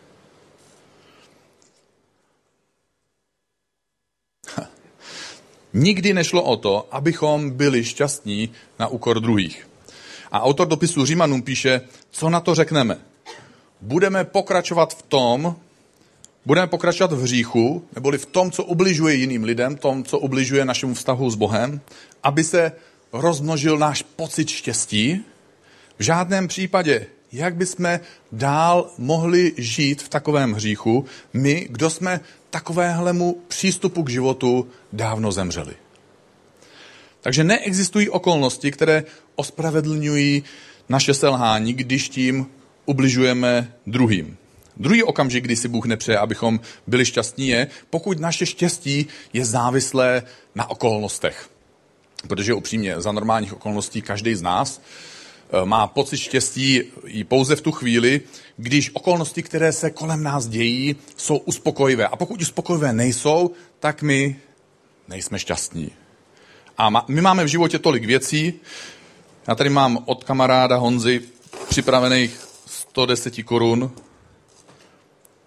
Nikdy 5.73 6.13
nešlo 6.13 6.43
o 6.43 6.57
to, 6.57 6.87
abychom 6.91 7.51
byli 7.51 7.83
šťastní 7.83 8.49
na 8.79 8.87
úkor 8.87 9.19
druhých. 9.19 9.67
A 10.31 10.41
autor 10.41 10.67
dopisu 10.67 11.05
Římanům 11.05 11.41
píše, 11.41 11.81
co 12.11 12.29
na 12.29 12.39
to 12.39 12.55
řekneme. 12.55 12.97
Budeme 13.81 14.23
pokračovat 14.23 14.93
v 14.93 15.01
tom, 15.01 15.55
budeme 16.45 16.67
pokračovat 16.67 17.11
v 17.11 17.21
hříchu, 17.21 17.85
neboli 17.95 18.17
v 18.17 18.25
tom, 18.25 18.51
co 18.51 18.63
ubližuje 18.63 19.15
jiným 19.15 19.43
lidem, 19.43 19.75
tom, 19.75 20.03
co 20.03 20.19
ubližuje 20.19 20.65
našemu 20.65 20.93
vztahu 20.93 21.29
s 21.29 21.35
Bohem, 21.35 21.81
aby 22.23 22.43
se 22.43 22.71
rozmnožil 23.13 23.77
náš 23.77 24.01
pocit 24.01 24.49
štěstí. 24.49 25.25
V 25.97 26.03
žádném 26.03 26.47
případě, 26.47 27.07
jak 27.33 27.55
bychom 27.55 27.99
dál 28.31 28.91
mohli 28.97 29.53
žít 29.57 30.01
v 30.01 30.09
takovém 30.09 30.53
hříchu, 30.53 31.05
my, 31.33 31.67
kdo 31.69 31.89
jsme 31.89 32.19
takovéhlemu 32.49 33.41
přístupu 33.47 34.03
k 34.03 34.09
životu 34.09 34.67
dávno 34.93 35.31
zemřeli. 35.31 35.73
Takže 37.21 37.43
neexistují 37.43 38.09
okolnosti, 38.09 38.71
které 38.71 39.03
ospravedlňují 39.35 40.43
naše 40.89 41.13
selhání, 41.13 41.73
když 41.73 42.09
tím 42.09 42.47
ubližujeme 42.85 43.73
druhým. 43.87 44.37
Druhý 44.77 45.03
okamžik, 45.03 45.43
kdy 45.43 45.55
si 45.55 45.67
Bůh 45.67 45.85
nepřeje, 45.85 46.17
abychom 46.17 46.59
byli 46.87 47.05
šťastní, 47.05 47.47
je, 47.47 47.67
pokud 47.89 48.19
naše 48.19 48.45
štěstí 48.45 49.07
je 49.33 49.45
závislé 49.45 50.23
na 50.55 50.69
okolnostech. 50.69 51.49
Protože 52.27 52.53
upřímně, 52.53 53.01
za 53.01 53.11
normálních 53.11 53.53
okolností 53.53 54.01
každý 54.01 54.35
z 54.35 54.41
nás 54.41 54.81
má 55.65 55.87
pocit 55.87 56.17
štěstí 56.17 56.81
i 57.05 57.23
pouze 57.23 57.55
v 57.55 57.61
tu 57.61 57.71
chvíli, 57.71 58.21
když 58.57 58.91
okolnosti, 58.93 59.43
které 59.43 59.71
se 59.71 59.89
kolem 59.89 60.23
nás 60.23 60.47
dějí, 60.47 60.95
jsou 61.17 61.37
uspokojivé. 61.37 62.07
A 62.07 62.15
pokud 62.15 62.41
uspokojivé 62.41 62.93
nejsou, 62.93 63.51
tak 63.79 64.01
my 64.01 64.35
nejsme 65.07 65.39
šťastní. 65.39 65.91
A 66.77 67.05
my 67.07 67.21
máme 67.21 67.43
v 67.43 67.47
životě 67.47 67.79
tolik 67.79 68.05
věcí. 68.05 68.53
Já 69.47 69.55
tady 69.55 69.69
mám 69.69 70.03
od 70.05 70.23
kamaráda 70.23 70.77
Honzy 70.77 71.21
připravených 71.69 72.39
110 72.65 73.43
korun. 73.43 73.91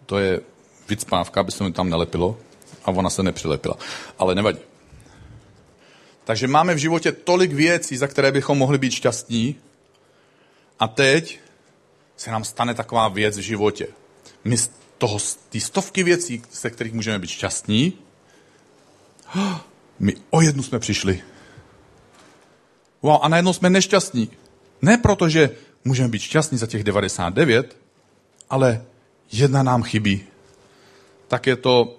To 0.06 0.18
je 0.18 0.40
vycpávka, 0.88 1.40
aby 1.40 1.52
se 1.52 1.64
mi 1.64 1.72
tam 1.72 1.90
nelepilo. 1.90 2.38
A 2.84 2.90
ona 2.90 3.10
se 3.10 3.22
nepřilepila. 3.22 3.76
Ale 4.18 4.34
nevadí. 4.34 4.58
Takže 6.24 6.48
máme 6.48 6.74
v 6.74 6.78
životě 6.78 7.12
tolik 7.12 7.52
věcí, 7.52 7.96
za 7.96 8.06
které 8.06 8.32
bychom 8.32 8.58
mohli 8.58 8.78
být 8.78 8.90
šťastní. 8.92 9.56
A 10.78 10.88
teď 10.88 11.40
se 12.16 12.30
nám 12.30 12.44
stane 12.44 12.74
taková 12.74 13.08
věc 13.08 13.38
v 13.38 13.40
životě. 13.40 13.88
My 14.44 14.56
z 14.56 14.70
toho, 14.98 15.18
ty 15.48 15.60
stovky 15.60 16.02
věcí, 16.02 16.42
se 16.50 16.70
kterých 16.70 16.92
můžeme 16.92 17.18
být 17.18 17.30
šťastní, 17.30 17.92
my 19.98 20.14
o 20.30 20.40
jednu 20.40 20.62
jsme 20.62 20.78
přišli. 20.78 21.22
Wow, 23.02 23.18
a 23.22 23.28
najednou 23.28 23.52
jsme 23.52 23.70
nešťastní. 23.70 24.30
Ne 24.82 24.98
proto, 24.98 25.28
že 25.28 25.50
můžeme 25.84 26.08
být 26.08 26.22
šťastní 26.22 26.58
za 26.58 26.66
těch 26.66 26.84
99, 26.84 27.76
ale 28.50 28.84
jedna 29.32 29.62
nám 29.62 29.82
chybí. 29.82 30.24
Tak 31.28 31.46
je 31.46 31.56
to 31.56 31.96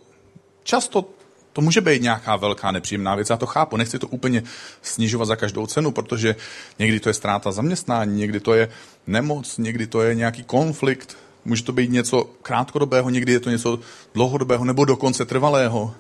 často 0.64 1.10
to 1.58 1.62
může 1.62 1.82
být 1.82 2.02
nějaká 2.02 2.36
velká 2.36 2.72
nepříjemná 2.72 3.16
věc, 3.16 3.30
já 3.30 3.38
to 3.38 3.46
chápu, 3.46 3.78
nechci 3.78 4.00
to 4.00 4.08
úplně 4.08 4.44
snižovat 4.82 5.26
za 5.26 5.36
každou 5.36 5.68
cenu, 5.68 5.92
protože 5.92 6.36
někdy 6.80 7.00
to 7.00 7.10
je 7.10 7.14
ztráta 7.14 7.52
zaměstnání, 7.52 8.20
někdy 8.20 8.40
to 8.40 8.54
je 8.54 8.70
nemoc, 9.08 9.58
někdy 9.58 9.88
to 9.88 10.02
je 10.02 10.16
nějaký 10.16 10.44
konflikt, 10.44 11.18
může 11.46 11.64
to 11.64 11.72
být 11.72 11.92
něco 11.92 12.30
krátkodobého, 12.42 13.10
někdy 13.10 13.32
je 13.32 13.40
to 13.40 13.50
něco 13.50 13.80
dlouhodobého 14.14 14.66
nebo 14.66 14.86
dokonce 14.86 15.26
trvalého. 15.26 15.96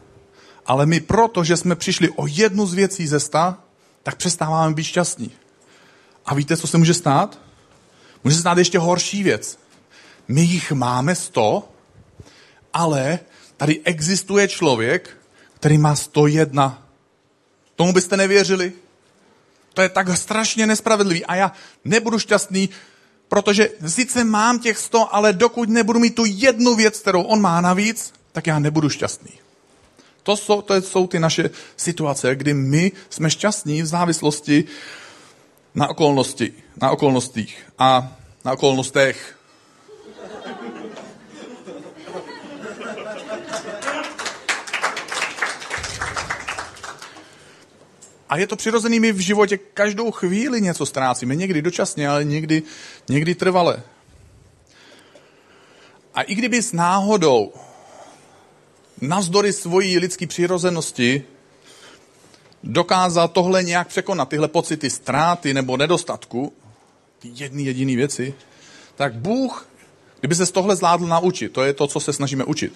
Ale 0.66 0.86
my 0.86 1.00
proto, 1.00 1.44
že 1.44 1.58
jsme 1.58 1.76
přišli 1.76 2.10
o 2.10 2.28
jednu 2.28 2.66
z 2.66 2.74
věcí 2.74 3.08
ze 3.08 3.20
sta, 3.20 3.58
tak 4.04 4.16
přestáváme 4.16 4.74
být 4.74 4.84
šťastní. 4.84 5.32
A 6.26 6.36
víte, 6.36 6.58
co 6.58 6.68
se 6.68 6.78
může 6.78 6.94
stát? 6.94 7.40
Může 8.24 8.36
se 8.36 8.42
stát 8.42 8.58
ještě 8.58 8.80
horší 8.80 9.24
věc. 9.24 9.60
My 10.28 10.42
jich 10.42 10.72
máme 10.72 11.16
sto, 11.16 11.70
ale 12.74 13.20
tady 13.58 13.82
existuje 13.84 14.48
člověk, 14.48 15.18
který 15.58 15.78
má 15.78 15.96
101. 15.96 16.88
Tomu 17.76 17.94
byste 17.94 18.18
nevěřili? 18.18 18.74
To 19.74 19.82
je 19.82 19.90
tak 19.90 20.18
strašně 20.18 20.68
nespravedlivý. 20.68 21.26
A 21.26 21.36
já 21.36 21.52
nebudu 21.86 22.20
šťastný, 22.20 22.70
protože 23.28 23.70
sice 23.88 24.24
mám 24.24 24.60
těch 24.60 24.78
100, 24.78 25.16
ale 25.16 25.34
dokud 25.34 25.70
nebudu 25.70 26.00
mít 26.00 26.16
tu 26.16 26.24
jednu 26.26 26.76
věc, 26.76 27.00
kterou 27.00 27.22
on 27.22 27.42
má 27.42 27.62
navíc, 27.62 28.14
tak 28.32 28.48
já 28.48 28.60
nebudu 28.60 28.90
šťastný. 28.90 29.32
To 30.24 30.38
jsou, 30.38 30.62
to 30.62 30.82
jsou 30.82 31.08
ty 31.08 31.20
naše 31.20 31.50
situace, 31.78 32.36
kdy 32.36 32.54
my 32.54 32.92
jsme 33.10 33.30
šťastní 33.30 33.82
v 33.82 33.86
závislosti 33.86 34.64
na 35.76 35.88
okolnosti, 35.88 36.54
na 36.82 36.92
okolnostích 36.92 37.66
a 37.80 38.18
na 38.46 38.54
okolnostech. 38.54 39.37
A 48.29 48.38
je 48.38 48.48
to 48.48 48.55
přirozený, 48.55 49.00
my 49.00 49.12
v 49.12 49.19
životě 49.19 49.57
každou 49.57 50.12
chvíli 50.12 50.62
něco 50.62 50.86
ztrácíme. 50.86 51.36
Někdy 51.36 51.62
dočasně, 51.62 52.10
ale 52.10 52.24
někdy, 52.24 52.63
někdy 53.10 53.36
trvale. 53.36 53.84
A 56.13 56.22
i 56.22 56.36
kdyby 56.36 56.62
s 56.62 56.74
náhodou, 56.74 57.53
navzdory 59.01 59.53
svojí 59.53 59.98
lidské 59.98 60.27
přirozenosti, 60.27 61.24
dokázal 62.63 63.27
tohle 63.27 63.63
nějak 63.63 63.88
překonat, 63.88 64.29
tyhle 64.29 64.48
pocity 64.48 64.89
ztráty 64.89 65.53
nebo 65.53 65.77
nedostatku, 65.77 66.53
ty 67.19 67.31
jedny 67.34 67.63
jediný 67.63 67.96
věci, 67.96 68.34
tak 68.96 69.13
Bůh, 69.13 69.69
kdyby 70.19 70.36
se 70.36 70.46
z 70.46 70.51
tohle 70.51 70.75
zvládl 70.75 71.07
naučit, 71.07 71.53
to 71.53 71.63
je 71.63 71.74
to, 71.74 71.88
co 71.88 72.00
se 72.00 72.13
snažíme 72.13 72.43
učit, 72.43 72.74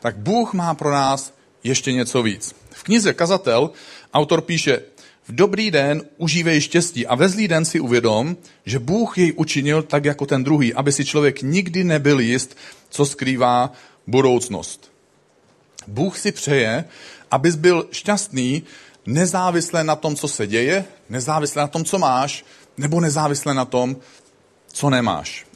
tak 0.00 0.16
Bůh 0.16 0.52
má 0.52 0.74
pro 0.74 0.92
nás 0.92 1.32
ještě 1.66 1.92
něco 1.92 2.22
víc. 2.22 2.54
V 2.70 2.82
knize 2.82 3.12
Kazatel 3.12 3.70
autor 4.14 4.40
píše, 4.40 4.80
v 5.28 5.34
dobrý 5.34 5.70
den 5.70 6.02
užívej 6.16 6.60
štěstí 6.60 7.06
a 7.06 7.14
ve 7.14 7.28
zlý 7.28 7.48
den 7.48 7.64
si 7.64 7.80
uvědom, 7.80 8.36
že 8.66 8.78
Bůh 8.78 9.18
jej 9.18 9.32
učinil 9.36 9.82
tak 9.82 10.04
jako 10.04 10.26
ten 10.26 10.44
druhý, 10.44 10.74
aby 10.74 10.92
si 10.92 11.04
člověk 11.04 11.42
nikdy 11.42 11.84
nebyl 11.84 12.20
jist, 12.20 12.56
co 12.90 13.06
skrývá 13.06 13.72
budoucnost. 14.06 14.92
Bůh 15.86 16.18
si 16.18 16.32
přeje, 16.32 16.84
abys 17.30 17.56
byl 17.56 17.88
šťastný 17.92 18.62
nezávisle 19.06 19.84
na 19.84 19.96
tom, 19.96 20.16
co 20.16 20.28
se 20.28 20.46
děje, 20.46 20.84
nezávisle 21.08 21.62
na 21.62 21.68
tom, 21.68 21.84
co 21.84 21.98
máš, 21.98 22.44
nebo 22.76 23.00
nezávisle 23.00 23.54
na 23.54 23.64
tom, 23.64 23.96
co 24.72 24.90
nemáš. 24.90 25.46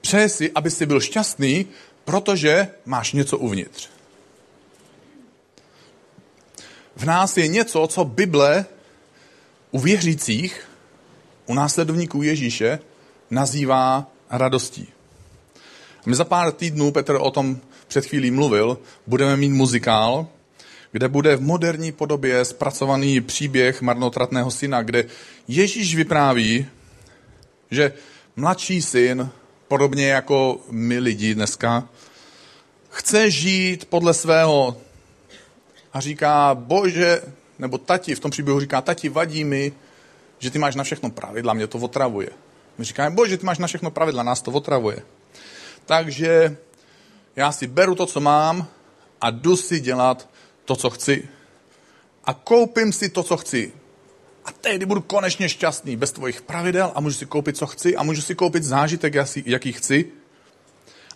Přeje 0.00 0.28
si, 0.28 0.52
aby 0.54 0.70
si 0.70 0.86
byl 0.86 1.00
šťastný, 1.00 1.66
protože 2.04 2.68
máš 2.86 3.12
něco 3.12 3.38
uvnitř. 3.38 3.88
V 7.02 7.04
nás 7.04 7.36
je 7.36 7.48
něco, 7.48 7.86
co 7.86 8.04
Bible 8.04 8.64
u 9.70 9.78
věřících, 9.78 10.68
u 11.46 11.54
následovníků 11.54 12.22
Ježíše, 12.22 12.78
nazývá 13.30 14.06
radostí. 14.30 14.88
My 16.06 16.14
za 16.14 16.24
pár 16.24 16.52
týdnů, 16.52 16.92
Petr 16.92 17.18
o 17.20 17.30
tom 17.30 17.60
před 17.88 18.06
chvílí 18.06 18.30
mluvil, 18.30 18.78
budeme 19.06 19.36
mít 19.36 19.50
muzikál, 19.50 20.26
kde 20.92 21.08
bude 21.08 21.36
v 21.36 21.40
moderní 21.40 21.92
podobě 21.92 22.44
zpracovaný 22.44 23.20
příběh 23.20 23.82
marnotratného 23.82 24.50
syna, 24.50 24.82
kde 24.82 25.04
Ježíš 25.48 25.94
vypráví, 25.94 26.66
že 27.70 27.92
mladší 28.36 28.82
syn, 28.82 29.30
podobně 29.68 30.08
jako 30.08 30.60
my 30.70 30.98
lidi 30.98 31.34
dneska, 31.34 31.88
chce 32.90 33.30
žít 33.30 33.84
podle 33.84 34.14
svého 34.14 34.76
a 35.92 36.00
říká, 36.00 36.54
bože, 36.54 37.22
nebo 37.58 37.78
tati, 37.78 38.14
v 38.14 38.20
tom 38.20 38.30
příběhu 38.30 38.60
říká, 38.60 38.80
tati, 38.80 39.08
vadí 39.08 39.44
mi, 39.44 39.72
že 40.38 40.50
ty 40.50 40.58
máš 40.58 40.74
na 40.74 40.84
všechno 40.84 41.10
pravidla, 41.10 41.54
mě 41.54 41.66
to 41.66 41.78
otravuje. 41.78 42.28
My 42.78 42.84
říkáme, 42.84 43.10
bože, 43.10 43.38
ty 43.38 43.46
máš 43.46 43.58
na 43.58 43.66
všechno 43.66 43.90
pravidla, 43.90 44.22
nás 44.22 44.42
to 44.42 44.50
otravuje. 44.50 45.02
Takže 45.86 46.56
já 47.36 47.52
si 47.52 47.66
beru 47.66 47.94
to, 47.94 48.06
co 48.06 48.20
mám 48.20 48.66
a 49.20 49.30
jdu 49.30 49.56
si 49.56 49.80
dělat 49.80 50.28
to, 50.64 50.76
co 50.76 50.90
chci. 50.90 51.28
A 52.24 52.34
koupím 52.34 52.92
si 52.92 53.08
to, 53.08 53.22
co 53.22 53.36
chci. 53.36 53.72
A 54.44 54.52
tehdy 54.52 54.86
budu 54.86 55.00
konečně 55.00 55.48
šťastný 55.48 55.96
bez 55.96 56.12
tvojich 56.12 56.42
pravidel 56.42 56.92
a 56.94 57.00
můžu 57.00 57.16
si 57.16 57.26
koupit, 57.26 57.56
co 57.56 57.66
chci 57.66 57.96
a 57.96 58.02
můžu 58.02 58.22
si 58.22 58.34
koupit 58.34 58.62
zážitek, 58.62 59.14
jaký 59.46 59.72
chci. 59.72 60.12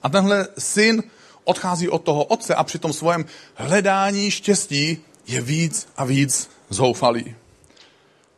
A 0.02 0.09
tenhle 0.09 0.49
syn 0.59 1.02
odchází 1.46 1.88
od 1.88 2.02
toho 2.02 2.24
otce 2.24 2.54
a 2.54 2.64
při 2.64 2.78
tom 2.78 2.92
svém 2.92 3.24
hledání 3.54 4.30
štěstí 4.30 4.98
je 5.26 5.40
víc 5.40 5.88
a 5.96 6.04
víc 6.04 6.50
zoufalý. 6.70 7.34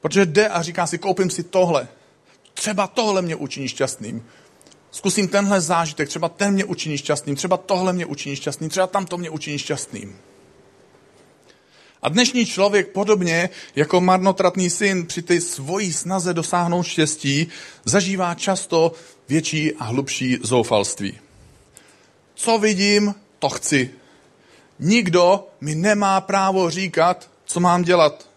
Protože 0.00 0.26
jde 0.26 0.48
a 0.48 0.62
říká 0.62 0.86
si, 0.86 0.98
koupím 0.98 1.30
si 1.30 1.42
tohle. 1.42 1.88
Třeba 2.54 2.86
tohle 2.86 3.22
mě 3.22 3.36
učiní 3.36 3.68
šťastným. 3.68 4.26
Zkusím 4.90 5.28
tenhle 5.28 5.60
zážitek, 5.60 6.08
třeba 6.08 6.28
ten 6.28 6.54
mě 6.54 6.64
učiní 6.64 6.98
šťastným, 6.98 7.36
třeba 7.36 7.56
tohle 7.56 7.92
mě 7.92 8.06
učiní 8.06 8.36
šťastným, 8.36 8.70
třeba 8.70 8.86
tam 8.86 9.06
to 9.06 9.18
mě 9.18 9.30
učiní 9.30 9.58
šťastným. 9.58 10.18
A 12.02 12.08
dnešní 12.08 12.46
člověk, 12.46 12.88
podobně 12.88 13.50
jako 13.76 14.00
marnotratný 14.00 14.70
syn 14.70 15.06
při 15.06 15.22
té 15.22 15.40
svojí 15.40 15.92
snaze 15.92 16.34
dosáhnout 16.34 16.82
štěstí, 16.82 17.46
zažívá 17.84 18.34
často 18.34 18.92
větší 19.28 19.74
a 19.74 19.84
hlubší 19.84 20.38
zoufalství. 20.42 21.27
Co 22.38 22.58
vidím, 22.58 23.14
to 23.38 23.48
chci. 23.48 23.90
Nikdo 24.78 25.48
mi 25.60 25.74
nemá 25.74 26.20
právo 26.20 26.70
říkat, 26.70 27.30
co 27.44 27.60
mám 27.60 27.82
dělat. 27.82 28.28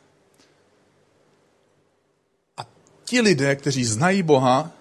A 2.57 2.65
ti 3.05 3.21
lidé, 3.21 3.55
kteří 3.55 3.85
znají 3.85 4.23
Boha, 4.23 4.71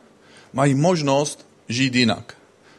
mají 0.52 0.74
možnost 0.74 1.46
žít 1.68 1.94
jinak. 1.94 2.36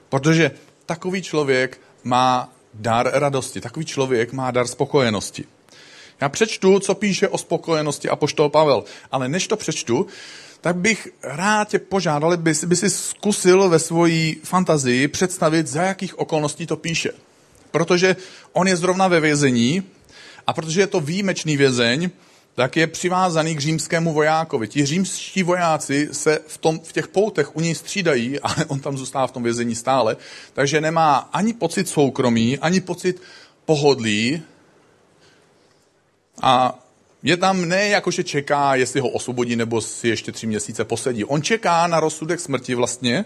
Protože 0.10 0.52
takový 0.86 1.22
člověk 1.22 1.82
má 2.04 2.54
dar 2.74 3.12
radosti, 3.14 3.62
takový 3.62 3.86
člověk 3.86 4.34
má 4.34 4.52
dar 4.52 4.68
spokojenosti. 4.68 5.46
Já 6.22 6.30
přečtu, 6.30 6.80
co 6.80 6.96
píše 6.96 7.28
o 7.28 7.38
spokojenosti 7.38 8.10
a 8.10 8.16
poštol 8.16 8.50
Pavel, 8.50 8.84
ale 9.12 9.30
než 9.30 9.48
to 9.48 9.58
přečtu, 9.58 10.08
tak 10.62 10.76
bych 10.76 11.08
rád 11.24 11.68
tě 11.68 11.80
požádal, 11.80 12.32
aby 12.32 12.54
by 12.66 12.76
si 12.76 12.90
zkusil 12.90 13.70
ve 13.70 13.80
svojí 13.80 14.38
fantazii 14.44 15.08
představit, 15.08 15.68
za 15.68 15.82
jakých 15.82 16.20
okolností 16.20 16.66
to 16.66 16.78
píše. 16.78 17.12
Protože 17.72 18.16
on 18.54 18.68
je 18.68 18.78
zrovna 18.78 19.08
ve 19.08 19.20
vězení 19.20 19.84
a 20.48 20.54
protože 20.54 20.82
je 20.82 20.88
to 20.88 21.00
výjimečný 21.00 21.58
vězeň, 21.58 22.10
tak 22.56 22.78
je 22.78 22.88
přivázaný 22.88 23.56
k 23.56 23.60
římskému 23.60 24.14
vojákovi. 24.14 24.68
Ti 24.68 24.86
římští 24.86 25.44
vojáci 25.44 26.10
se 26.12 26.40
v, 26.48 26.58
tom, 26.58 26.80
v 26.80 26.94
těch 26.94 27.08
poutech 27.08 27.56
u 27.56 27.62
něj 27.62 27.76
střídají, 27.76 28.40
ale 28.44 28.66
on 28.68 28.80
tam 28.80 28.98
zůstává 28.98 29.28
v 29.28 29.32
tom 29.32 29.44
vězení 29.44 29.76
stále, 29.76 30.18
takže 30.54 30.82
nemá 30.82 31.18
ani 31.34 31.54
pocit 31.54 31.90
soukromí, 31.90 32.60
ani 32.60 32.82
pocit 32.82 33.22
pohodlí 33.66 34.42
a 36.42 36.80
je 37.24 37.38
tam 37.38 37.66
ne 37.70 37.88
jako, 37.88 38.12
že 38.12 38.24
čeká, 38.24 38.76
jestli 38.76 39.00
ho 39.00 39.10
osvobodí 39.10 39.56
nebo 39.56 39.82
si 39.82 40.08
ještě 40.08 40.32
tři 40.32 40.48
měsíce 40.48 40.86
posedí. 40.86 41.26
On 41.26 41.42
čeká 41.42 41.88
na 41.88 42.00
rozsudek 42.00 42.40
smrti 42.40 42.76
vlastně 42.76 43.26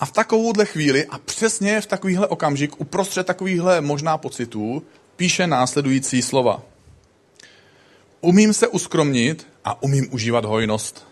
a 0.00 0.06
v 0.06 0.12
takovouhle 0.12 0.64
chvíli 0.64 1.06
a 1.06 1.18
přesně 1.18 1.80
v 1.80 1.86
takovýhle 1.86 2.26
okamžik, 2.26 2.80
uprostřed 2.80 3.26
takovýchhle 3.26 3.80
možná 3.80 4.18
pocitů, 4.18 4.82
píše 5.16 5.46
následující 5.46 6.22
slova. 6.22 6.62
Umím 8.20 8.52
se 8.52 8.68
uskromnit 8.68 9.46
a 9.64 9.82
umím 9.82 10.08
užívat 10.10 10.44
hojnost. 10.44 11.06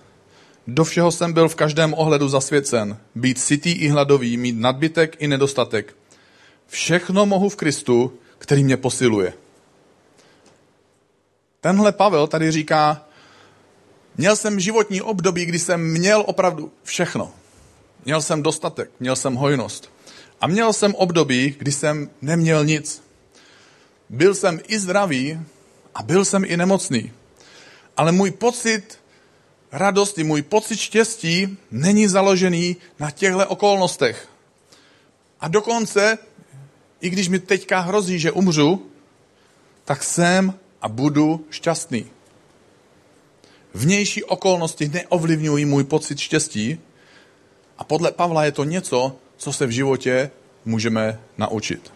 Do 0.66 0.85
všeho 0.85 1.12
jsem 1.12 1.33
byl 1.33 1.48
v 1.48 1.55
každém 1.55 1.94
ohledu 1.96 2.29
zasvěcen. 2.29 2.96
Být 3.14 3.38
sytý 3.38 3.72
i 3.72 3.88
hladový, 3.88 4.37
mít 4.37 4.57
nadbytek 4.59 5.16
i 5.18 5.29
nedostatek. 5.29 5.96
Všechno 6.66 7.26
mohu 7.26 7.48
v 7.48 7.57
Kristu, 7.57 8.12
který 8.38 8.64
mě 8.64 8.76
posiluje. 8.76 9.33
Tenhle 11.61 11.92
Pavel 11.92 12.27
tady 12.27 12.51
říká, 12.51 13.05
měl 14.16 14.37
jsem 14.37 14.61
životní 14.61 15.03
období, 15.03 15.44
kdy 15.44 15.59
jsem 15.59 15.81
měl 15.81 16.25
opravdu 16.27 16.73
všechno. 16.83 17.33
Měl 18.05 18.23
jsem 18.23 18.42
dostatek, 18.42 18.90
měl 19.01 19.16
jsem 19.16 19.35
hojnost. 19.35 19.90
A 20.40 20.46
měl 20.46 20.73
jsem 20.73 20.94
období, 20.94 21.55
kdy 21.59 21.73
jsem 21.73 22.11
neměl 22.23 22.64
nic. 22.64 23.03
Byl 24.09 24.35
jsem 24.35 24.61
i 24.68 24.79
zdravý 24.79 25.40
a 25.94 26.03
byl 26.03 26.25
jsem 26.25 26.44
i 26.44 26.57
nemocný. 26.57 27.12
Ale 27.96 28.12
můj 28.12 28.31
pocit 28.31 28.99
radosti, 29.73 30.25
můj 30.25 30.42
pocit 30.42 30.77
štěstí 30.77 31.59
není 31.70 32.09
založený 32.09 32.77
na 32.99 33.11
těchto 33.11 33.49
okolnostech. 33.49 34.29
A 35.40 35.49
dokonce, 35.49 36.18
i 37.01 37.11
když 37.11 37.29
mi 37.29 37.38
teďka 37.38 37.81
hrozí, 37.81 38.18
že 38.18 38.33
umřu, 38.33 38.87
tak 39.85 40.05
jsem 40.05 40.55
a 40.83 40.88
budu 40.88 41.45
šťastný. 41.51 42.07
Vnější 43.75 44.25
okolnosti 44.25 44.88
neovlivňují 44.88 45.64
můj 45.64 45.85
pocit 45.85 46.19
štěstí 46.19 46.79
a 47.79 47.85
podle 47.85 48.12
Pavla 48.12 48.45
je 48.45 48.53
to 48.53 48.64
něco, 48.64 49.16
co 49.37 49.53
se 49.53 49.66
v 49.66 49.71
životě 49.71 50.31
můžeme 50.64 51.21
naučit. 51.38 51.93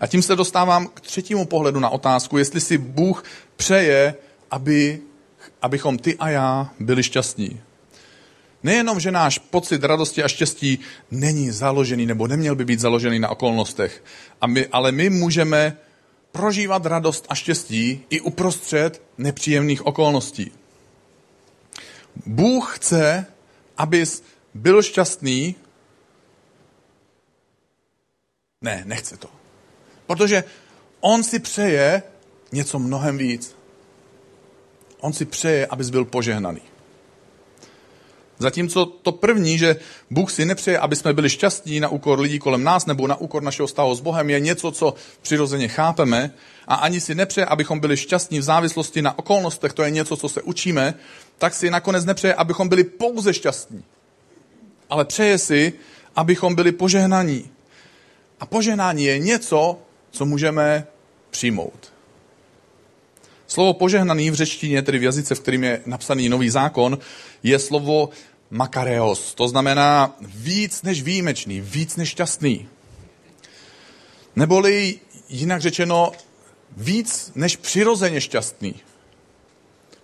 A 0.00 0.06
tím 0.06 0.22
se 0.22 0.36
dostávám 0.36 0.86
k 0.86 1.00
třetímu 1.00 1.44
pohledu 1.44 1.80
na 1.80 1.88
otázku, 1.88 2.38
jestli 2.38 2.60
si 2.60 2.78
Bůh 2.78 3.24
přeje, 3.56 4.14
aby, 4.50 5.00
abychom 5.62 5.98
ty 5.98 6.16
a 6.16 6.28
já 6.28 6.70
byli 6.80 7.02
šťastní. 7.02 7.60
Nejenom, 8.62 9.00
že 9.00 9.10
náš 9.10 9.38
pocit 9.38 9.84
radosti 9.84 10.22
a 10.22 10.28
štěstí 10.28 10.78
není 11.10 11.50
založený 11.50 12.06
nebo 12.06 12.26
neměl 12.26 12.54
by 12.54 12.64
být 12.64 12.80
založený 12.80 13.18
na 13.18 13.28
okolnostech, 13.28 14.04
a 14.40 14.46
my, 14.46 14.66
ale 14.66 14.92
my 14.92 15.10
můžeme 15.10 15.76
prožívat 16.32 16.86
radost 16.86 17.26
a 17.28 17.34
štěstí 17.34 18.04
i 18.10 18.20
uprostřed 18.20 19.02
nepříjemných 19.18 19.86
okolností. 19.86 20.52
Bůh 22.26 22.76
chce, 22.76 23.26
abys 23.76 24.22
byl 24.54 24.82
šťastný. 24.82 25.54
Ne, 28.60 28.82
nechce 28.86 29.16
to. 29.16 29.28
Protože 30.06 30.44
on 31.00 31.24
si 31.24 31.38
přeje 31.38 32.02
něco 32.52 32.78
mnohem 32.78 33.18
víc. 33.18 33.56
On 35.00 35.12
si 35.12 35.24
přeje, 35.24 35.66
abys 35.66 35.90
byl 35.90 36.04
požehnaný. 36.04 36.71
Zatímco 38.42 38.86
to 38.86 39.12
první, 39.12 39.58
že 39.58 39.76
Bůh 40.10 40.30
si 40.32 40.44
nepřeje, 40.44 40.78
aby 40.78 40.96
jsme 40.96 41.12
byli 41.12 41.30
šťastní 41.30 41.80
na 41.80 41.88
úkor 41.88 42.20
lidí 42.20 42.38
kolem 42.38 42.64
nás 42.64 42.86
nebo 42.86 43.06
na 43.06 43.16
úkor 43.16 43.42
našeho 43.42 43.66
vztahu 43.66 43.94
s 43.94 44.00
Bohem, 44.00 44.30
je 44.30 44.40
něco, 44.40 44.70
co 44.70 44.94
přirozeně 45.22 45.68
chápeme 45.68 46.30
a 46.68 46.74
ani 46.74 47.00
si 47.00 47.14
nepřeje, 47.14 47.46
abychom 47.46 47.80
byli 47.80 47.96
šťastní 47.96 48.38
v 48.38 48.42
závislosti 48.42 49.02
na 49.02 49.18
okolnostech, 49.18 49.72
to 49.72 49.82
je 49.82 49.90
něco, 49.90 50.16
co 50.16 50.28
se 50.28 50.42
učíme, 50.42 50.94
tak 51.38 51.54
si 51.54 51.70
nakonec 51.70 52.04
nepřeje, 52.04 52.34
abychom 52.34 52.68
byli 52.68 52.84
pouze 52.84 53.34
šťastní. 53.34 53.84
Ale 54.90 55.04
přeje 55.04 55.38
si, 55.38 55.72
abychom 56.16 56.54
byli 56.54 56.72
požehnaní. 56.72 57.50
A 58.40 58.46
požehnání 58.46 59.04
je 59.04 59.18
něco, 59.18 59.78
co 60.10 60.24
můžeme 60.24 60.86
přijmout. 61.30 61.92
Slovo 63.46 63.74
požehnaný 63.74 64.30
v 64.30 64.34
řečtině, 64.34 64.82
tedy 64.82 64.98
v 64.98 65.02
jazyce, 65.02 65.34
v 65.34 65.40
kterým 65.40 65.64
je 65.64 65.80
napsaný 65.86 66.28
nový 66.28 66.50
zákon, 66.50 66.98
je 67.42 67.58
slovo 67.58 68.10
makareos. 68.52 69.34
To 69.34 69.48
znamená 69.48 70.16
víc 70.20 70.82
než 70.82 71.02
výjimečný, 71.02 71.60
víc 71.60 71.96
než 71.96 72.08
šťastný. 72.08 72.68
Neboli 74.36 75.00
jinak 75.28 75.60
řečeno 75.60 76.12
víc 76.76 77.32
než 77.34 77.56
přirozeně 77.56 78.20
šťastný. 78.20 78.74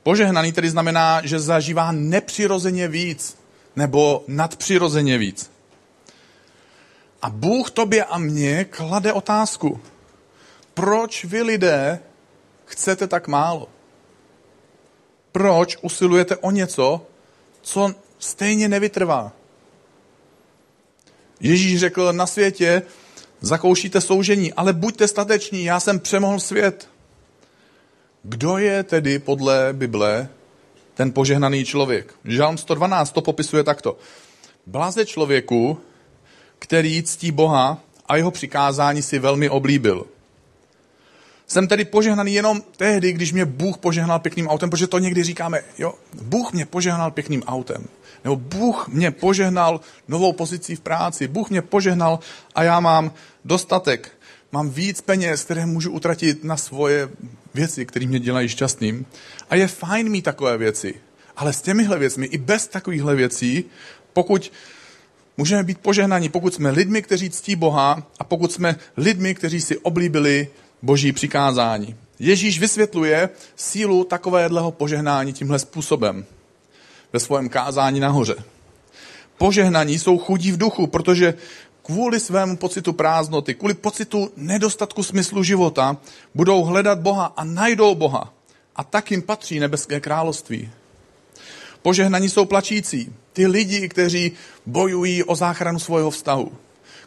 Požehnaný 0.02 0.52
tedy 0.52 0.70
znamená, 0.70 1.20
že 1.26 1.40
zažívá 1.40 1.92
nepřirozeně 1.92 2.88
víc 2.88 3.38
nebo 3.76 4.24
nadpřirozeně 4.28 5.18
víc. 5.18 5.50
A 7.22 7.30
Bůh 7.30 7.70
tobě 7.70 8.04
a 8.04 8.18
mně 8.18 8.64
klade 8.64 9.12
otázku. 9.12 9.80
Proč 10.74 11.24
vy 11.24 11.42
lidé 11.42 12.00
chcete 12.64 13.06
tak 13.06 13.28
málo? 13.28 13.68
proč 15.38 15.76
usilujete 15.82 16.37
o 16.37 16.50
něco, 16.50 17.06
co 17.62 17.94
stejně 18.18 18.68
nevytrvá. 18.68 19.33
Ježíš 21.40 21.81
řekl 21.81 22.12
na 22.12 22.26
světě, 22.26 22.83
zakoušíte 23.40 24.00
soužení, 24.00 24.52
ale 24.52 24.72
buďte 24.72 25.09
stateční, 25.09 25.64
já 25.64 25.81
jsem 25.81 26.00
přemohl 26.00 26.40
svět. 26.40 26.88
Kdo 28.22 28.59
je 28.59 28.83
tedy 28.83 29.18
podle 29.18 29.68
Bible 29.72 30.28
ten 30.94 31.12
požehnaný 31.12 31.64
člověk? 31.64 32.14
Žalm 32.24 32.59
112 32.59 33.12
to 33.12 33.22
popisuje 33.22 33.64
takto. 33.64 33.98
Bláze 34.66 35.07
člověku, 35.07 35.78
který 36.59 37.02
ctí 37.02 37.33
Boha 37.33 37.81
a 38.07 38.16
jeho 38.16 38.31
přikázání 38.31 39.02
si 39.02 39.18
velmi 39.18 39.50
oblíbil. 39.50 40.07
Jsem 41.46 41.68
tedy 41.68 41.85
požehnaný 41.85 42.35
jenom 42.35 42.62
tehdy, 42.76 43.12
když 43.12 43.33
mě 43.33 43.44
Bůh 43.44 43.78
požehnal 43.78 44.18
pěkným 44.18 44.48
autem, 44.48 44.70
protože 44.70 44.87
to 44.87 44.98
někdy 44.98 45.22
říkáme, 45.22 45.61
jo, 45.78 45.94
Bůh 46.22 46.52
mě 46.52 46.66
požehnal 46.66 47.11
pěkným 47.11 47.42
autem. 47.42 47.88
Nebo 48.24 48.37
Bůh 48.37 48.88
mě 48.88 49.11
požehnal 49.11 49.81
novou 50.09 50.33
pozicí 50.33 50.76
v 50.76 50.81
práci. 50.81 51.28
Bůh 51.28 51.50
mě 51.50 51.62
požehnal 51.62 52.18
a 52.54 52.62
já 52.62 52.81
mám 52.81 53.12
dostatek. 53.44 54.12
Mám 54.52 54.70
víc 54.70 55.00
peněz, 55.00 55.44
které 55.44 55.66
můžu 55.66 55.90
utratit 55.90 56.44
na 56.44 56.57
svoje 56.57 57.09
věci, 57.54 57.87
které 57.87 58.07
mě 58.07 58.20
dělají 58.20 58.48
šťastným. 58.48 59.07
A 59.50 59.54
je 59.54 59.68
fajn 59.68 60.09
mít 60.09 60.22
takové 60.22 60.59
věci. 60.59 60.94
Ale 61.37 61.52
s 61.52 61.62
těmihle 61.62 61.98
věcmi, 61.98 62.26
i 62.26 62.38
bez 62.38 62.68
takovýchhle 62.68 63.14
věcí, 63.14 63.64
pokud 64.12 64.52
můžeme 65.37 65.62
být 65.62 65.78
požehnaní, 65.78 66.28
pokud 66.28 66.54
jsme 66.54 66.70
lidmi, 66.70 67.02
kteří 67.02 67.31
ctí 67.31 67.57
Boha 67.57 68.02
a 68.18 68.24
pokud 68.24 68.52
jsme 68.52 68.76
lidmi, 68.96 69.35
kteří 69.35 69.61
si 69.61 69.78
oblíbili 69.78 70.48
boží 70.83 71.12
přikázání. 71.12 71.96
Ježíš 72.18 72.59
vysvětluje 72.59 73.28
sílu 73.57 74.04
takovéhleho 74.04 74.70
požehnání 74.70 75.33
tímhle 75.33 75.59
způsobem 75.59 76.24
ve 77.12 77.21
svém 77.21 77.49
kázání 77.49 78.01
nahoře. 78.01 78.35
Požehnaní 79.38 79.99
jsou 79.99 80.18
chudí 80.18 80.53
v 80.53 80.57
duchu, 80.57 80.87
protože 80.87 81.35
kvůli 81.83 82.21
svému 82.21 82.57
pocitu 82.57 82.92
prázdnoty, 82.92 83.55
kvůli 83.55 83.75
pocitu 83.75 84.31
nedostatku 84.37 85.03
smyslu 85.03 85.42
života, 85.42 85.97
budou 86.35 86.64
hledat 86.64 86.99
Boha 86.99 87.33
a 87.37 87.44
najdou 87.44 87.94
Boha. 87.94 88.33
A 88.77 88.85
tak 88.85 89.11
jim 89.11 89.23
patří 89.23 89.61
nebeské 89.61 90.01
království. 90.01 90.71
Požehnaní 91.83 92.29
jsou 92.29 92.44
plačící. 92.44 93.12
Ty 93.33 93.47
lidi, 93.47 93.88
kteří 93.88 94.33
bojují 94.66 95.25
o 95.25 95.37
záchranu 95.37 95.79
svého 95.79 96.11
vztahu. 96.11 96.53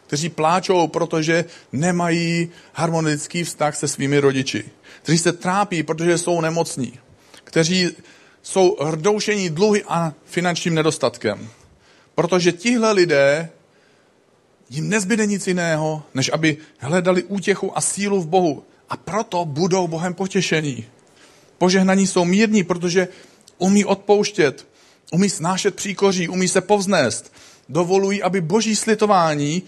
Kteří 0.06 0.28
pláčou, 0.28 0.88
protože 0.88 1.44
nemají 1.72 2.48
harmonický 2.72 3.44
vztah 3.44 3.76
se 3.76 3.88
svými 3.88 4.18
rodiči. 4.18 4.64
Kteří 5.02 5.18
se 5.18 5.32
trápí, 5.32 5.82
protože 5.82 6.18
jsou 6.18 6.40
nemocní. 6.40 6.98
Kteří 7.44 7.90
jsou 8.42 8.76
hrdoušení 8.80 9.50
dluhy 9.50 9.84
a 9.88 10.12
finančním 10.24 10.74
nedostatkem. 10.74 11.48
Protože 12.14 12.52
tihle 12.52 12.92
lidé 12.92 13.50
jim 14.70 14.88
nezbyde 14.88 15.26
nic 15.26 15.46
jiného, 15.46 16.02
než 16.14 16.30
aby 16.32 16.56
hledali 16.78 17.22
útěchu 17.22 17.78
a 17.78 17.80
sílu 17.80 18.20
v 18.20 18.26
Bohu. 18.26 18.64
A 18.88 18.96
proto 18.96 19.44
budou 19.44 19.88
Bohem 19.88 20.14
potěšení. 20.14 20.84
Požehnaní 21.58 22.06
jsou 22.06 22.24
mírní, 22.24 22.62
protože 22.62 23.08
umí 23.58 23.84
odpouštět, 23.84 24.66
umí 25.12 25.30
snášet 25.30 25.74
příkoří, 25.74 26.28
umí 26.28 26.48
se 26.48 26.60
povznést. 26.60 27.32
Dovolují, 27.68 28.22
aby 28.22 28.40
boží 28.40 28.76
slitování 28.76 29.62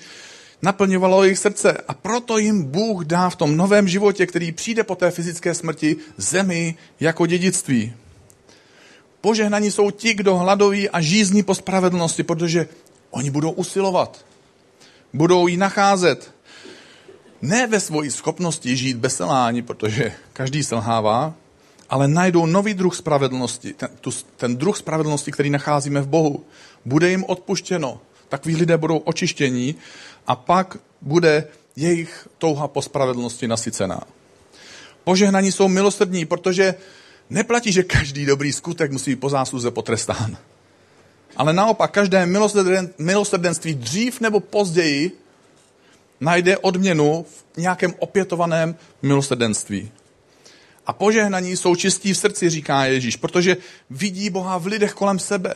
naplňovalo 0.63 1.25
jejich 1.25 1.39
srdce. 1.39 1.77
A 1.89 1.95
proto 1.95 2.39
jim 2.39 2.63
Bůh 2.63 3.05
dá 3.05 3.31
v 3.31 3.37
tom 3.37 3.57
novém 3.57 3.89
životě, 3.89 4.27
který 4.27 4.53
přijde 4.53 4.85
po 4.85 4.95
té 4.95 5.11
fyzické 5.11 5.55
smrti, 5.55 5.97
zemi 6.17 6.75
jako 7.01 7.27
dědictví. 7.27 7.93
Požehnaní 9.25 9.71
jsou 9.71 9.91
ti, 9.91 10.15
kdo 10.15 10.37
hladoví 10.37 10.91
a 10.91 11.01
žízní 11.01 11.43
po 11.43 11.55
spravedlnosti, 11.55 12.23
protože 12.23 12.69
oni 13.11 13.31
budou 13.31 13.51
usilovat. 13.51 14.25
Budou 15.13 15.47
ji 15.47 15.57
nacházet. 15.57 16.35
Ne 17.43 17.67
ve 17.67 17.81
svoji 17.81 18.11
schopnosti 18.11 18.77
žít 18.77 18.97
bez 18.97 19.17
selhání, 19.17 19.63
protože 19.63 20.13
každý 20.33 20.63
selhává, 20.63 21.35
ale 21.91 22.09
najdou 22.09 22.47
nový 22.47 22.75
druh 22.75 22.97
spravedlnosti. 22.97 23.73
Ten, 23.73 23.89
tu, 24.01 24.11
ten 24.37 24.57
druh 24.57 24.77
spravedlnosti, 24.77 25.33
který 25.33 25.51
nacházíme 25.51 26.01
v 26.01 26.09
Bohu. 26.09 26.45
Bude 26.85 27.11
jim 27.11 27.25
odpuštěno. 27.25 28.01
Takoví 28.29 28.57
lidé 28.57 28.77
budou 28.77 28.99
očištění 28.99 29.75
a 30.27 30.37
pak 30.37 30.77
bude 31.01 31.49
jejich 31.77 32.29
touha 32.39 32.69
po 32.69 32.83
spravedlnosti 32.83 33.49
nasycená. 33.49 34.01
Požehnaní 35.05 35.53
jsou 35.53 35.69
milosrdní, 35.69 36.25
protože 36.25 36.75
neplatí, 37.31 37.73
že 37.73 37.83
každý 37.83 38.27
dobrý 38.27 38.53
skutek 38.53 38.93
musí 38.93 39.11
být 39.11 39.21
po 39.21 39.29
zásluze 39.29 39.71
potrestán. 39.71 40.37
Ale 41.37 41.53
naopak, 41.53 41.91
každé 41.91 42.27
milosrdenství 42.99 43.75
dřív 43.75 44.21
nebo 44.21 44.41
později 44.41 45.13
najde 46.21 46.59
odměnu 46.59 47.27
v 47.55 47.59
nějakém 47.59 47.95
opětovaném 47.99 48.77
milosrdenství. 49.03 49.93
A 50.87 50.93
požehnaní 50.93 51.57
jsou 51.57 51.77
čistí 51.77 52.13
v 52.13 52.19
srdci, 52.19 52.51
říká 52.51 52.85
Ježíš, 52.85 53.17
protože 53.17 53.57
vidí 53.91 54.31
Boha 54.31 54.59
v 54.59 54.67
lidech 54.67 54.93
kolem 54.93 55.19
sebe. 55.19 55.55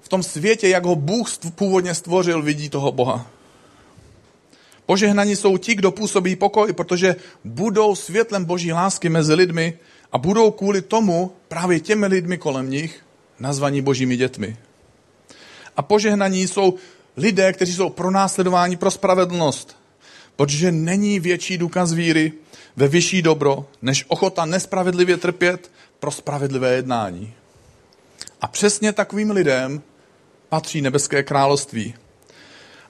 V 0.00 0.08
tom 0.08 0.22
světě, 0.22 0.68
jak 0.68 0.84
ho 0.84 0.96
Bůh 0.96 1.28
původně 1.54 1.94
stvořil, 1.94 2.42
vidí 2.42 2.68
toho 2.68 2.92
Boha. 2.92 3.26
Požehnaní 4.86 5.36
jsou 5.36 5.56
ti, 5.56 5.74
kdo 5.74 5.90
působí 5.90 6.36
pokoj, 6.36 6.72
protože 6.72 7.16
budou 7.44 7.94
světlem 7.94 8.44
boží 8.44 8.72
lásky 8.72 9.08
mezi 9.08 9.34
lidmi 9.34 9.78
a 10.12 10.18
budou 10.18 10.50
kvůli 10.50 10.82
tomu 10.82 11.32
právě 11.48 11.80
těmi 11.80 12.06
lidmi 12.06 12.38
kolem 12.38 12.70
nich 12.70 13.04
nazvaní 13.38 13.82
božími 13.82 14.16
dětmi. 14.16 14.56
A 15.76 15.82
požehnaní 15.82 16.48
jsou 16.48 16.74
lidé, 17.16 17.52
kteří 17.52 17.74
jsou 17.74 17.90
pronásledováni 17.90 18.76
pro 18.76 18.90
spravedlnost, 18.90 19.76
protože 20.36 20.72
není 20.72 21.20
větší 21.20 21.58
důkaz 21.58 21.92
víry 21.92 22.32
ve 22.76 22.88
vyšší 22.88 23.22
dobro, 23.22 23.66
než 23.82 24.04
ochota 24.08 24.44
nespravedlivě 24.44 25.16
trpět 25.16 25.70
pro 26.00 26.10
spravedlivé 26.10 26.72
jednání. 26.72 27.34
A 28.40 28.48
přesně 28.48 28.92
takovým 28.92 29.30
lidem 29.30 29.82
patří 30.48 30.80
nebeské 30.80 31.22
království. 31.22 31.94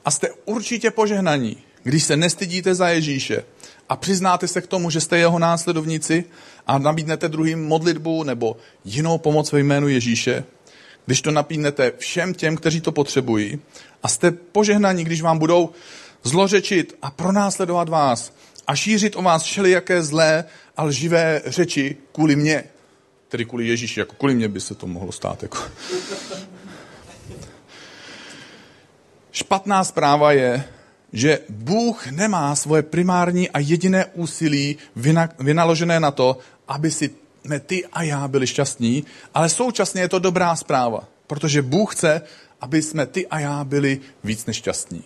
A 0.05 0.11
jste 0.11 0.29
určitě 0.45 0.91
požehnaní, 0.91 1.57
když 1.83 2.05
se 2.05 2.17
nestydíte 2.17 2.75
za 2.75 2.89
Ježíše 2.89 3.45
a 3.89 3.97
přiznáte 3.97 4.49
se 4.49 4.61
k 4.61 4.67
tomu, 4.67 4.91
že 4.91 5.01
jste 5.01 5.19
jeho 5.19 5.39
následovníci 5.39 6.25
a 6.67 6.79
nabídnete 6.79 7.29
druhým 7.29 7.65
modlitbu 7.65 8.23
nebo 8.23 8.57
jinou 8.85 9.19
pomoc 9.19 9.53
ve 9.53 9.61
jménu 9.61 9.89
Ježíše, 9.89 10.45
když 11.07 11.23
to 11.23 11.31
napídnete 11.31 11.93
všem 11.99 12.35
těm, 12.35 12.57
kteří 12.57 12.81
to 12.81 12.93
potřebují 12.93 13.61
a 14.03 14.09
jste 14.09 14.31
požehnaní, 14.31 15.05
když 15.05 15.23
vám 15.23 15.39
budou 15.39 15.71
zlořečit 16.23 16.97
a 17.03 17.11
pronásledovat 17.11 17.89
vás 17.89 18.33
a 18.67 18.77
šířit 18.77 19.17
o 19.17 19.23
vás 19.23 19.43
všelijaké 19.43 20.03
zlé 20.03 20.45
a 20.77 20.83
lživé 20.85 21.43
řeči 21.47 21.97
kvůli 22.13 22.37
mně. 22.37 22.65
Tedy 23.29 23.45
kvůli 23.45 23.67
Ježíši, 23.67 24.01
jako 24.01 24.15
kvůli 24.15 24.35
mně 24.35 24.49
by 24.49 24.61
se 24.61 24.75
to 24.75 24.87
mohlo 24.87 25.13
stát. 25.13 25.43
Jako. 25.43 25.59
Špatná 29.33 29.85
zpráva 29.85 30.33
je, 30.33 30.65
že 31.13 31.39
Bůh 31.49 32.07
nemá 32.07 32.57
svoje 32.57 32.83
primární 32.83 33.51
a 33.51 33.59
jediné 33.59 34.07
úsilí 34.07 34.77
vynaložené 35.39 36.01
na 36.01 36.11
to, 36.11 36.39
aby 36.69 36.91
si 36.91 37.11
ne 37.45 37.61
ty 37.61 37.87
a 37.87 38.03
já 38.03 38.29
byli 38.29 38.47
šťastní, 38.47 39.05
ale 39.35 39.49
současně 39.49 40.01
je 40.01 40.09
to 40.09 40.19
dobrá 40.19 40.57
zpráva, 40.57 41.09
protože 41.27 41.63
Bůh 41.63 41.95
chce, 41.95 42.23
aby 42.61 42.83
jsme 42.83 43.07
ty 43.07 43.27
a 43.27 43.39
já 43.39 43.65
byli 43.65 44.01
víc 44.25 44.47
než 44.47 44.57
šťastní. 44.57 45.03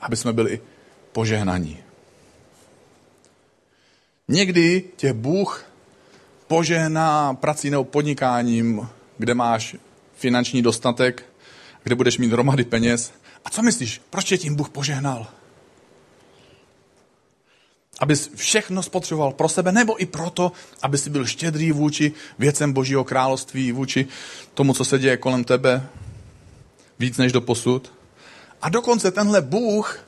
Aby 0.00 0.16
jsme 0.16 0.32
byli 0.32 0.60
požehnaní. 1.12 1.78
Někdy 4.28 4.84
tě 4.96 5.12
Bůh 5.12 5.64
požehná 6.46 7.34
prací 7.34 7.70
nebo 7.70 7.84
podnikáním, 7.84 8.88
kde 9.18 9.34
máš 9.34 9.76
finanční 10.16 10.62
dostatek, 10.62 11.24
kde 11.82 11.94
budeš 11.94 12.18
mít 12.18 12.32
hromady 12.32 12.64
peněz. 12.64 13.12
A 13.44 13.50
co 13.50 13.62
myslíš, 13.62 14.00
proč 14.10 14.24
tě 14.24 14.38
tím 14.38 14.54
Bůh 14.54 14.68
požehnal? 14.68 15.26
Abys 18.00 18.30
všechno 18.34 18.82
spotřeboval 18.82 19.32
pro 19.32 19.48
sebe, 19.48 19.72
nebo 19.72 20.02
i 20.02 20.06
proto, 20.06 20.52
aby 20.82 20.98
si 20.98 21.10
byl 21.10 21.26
štědrý 21.26 21.72
vůči 21.72 22.12
věcem 22.38 22.72
Božího 22.72 23.04
království, 23.04 23.72
vůči 23.72 24.06
tomu, 24.54 24.74
co 24.74 24.84
se 24.84 24.98
děje 24.98 25.16
kolem 25.16 25.44
tebe, 25.44 25.86
víc 26.98 27.16
než 27.16 27.32
do 27.32 27.40
posud. 27.40 27.92
A 28.62 28.68
dokonce 28.68 29.10
tenhle 29.10 29.40
Bůh 29.40 29.98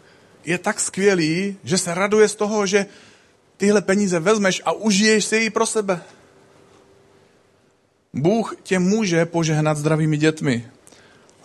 je 0.45 0.59
tak 0.59 0.81
skvělý, 0.81 1.57
že 1.65 1.79
se 1.79 1.95
raduje 1.95 2.29
z 2.29 2.35
toho, 2.35 2.67
že 2.67 2.87
tyhle 3.57 3.83
peníze 3.83 4.21
vezmeš 4.21 4.63
a 4.65 4.73
užiješ 4.73 5.25
si 5.25 5.37
ji 5.37 5.51
pro 5.51 5.67
sebe. 5.67 6.01
Bůh 8.15 8.57
tě 8.63 8.79
může 8.79 9.27
požehnat 9.27 9.79
zdravými 9.79 10.17
dětmi. 10.17 10.69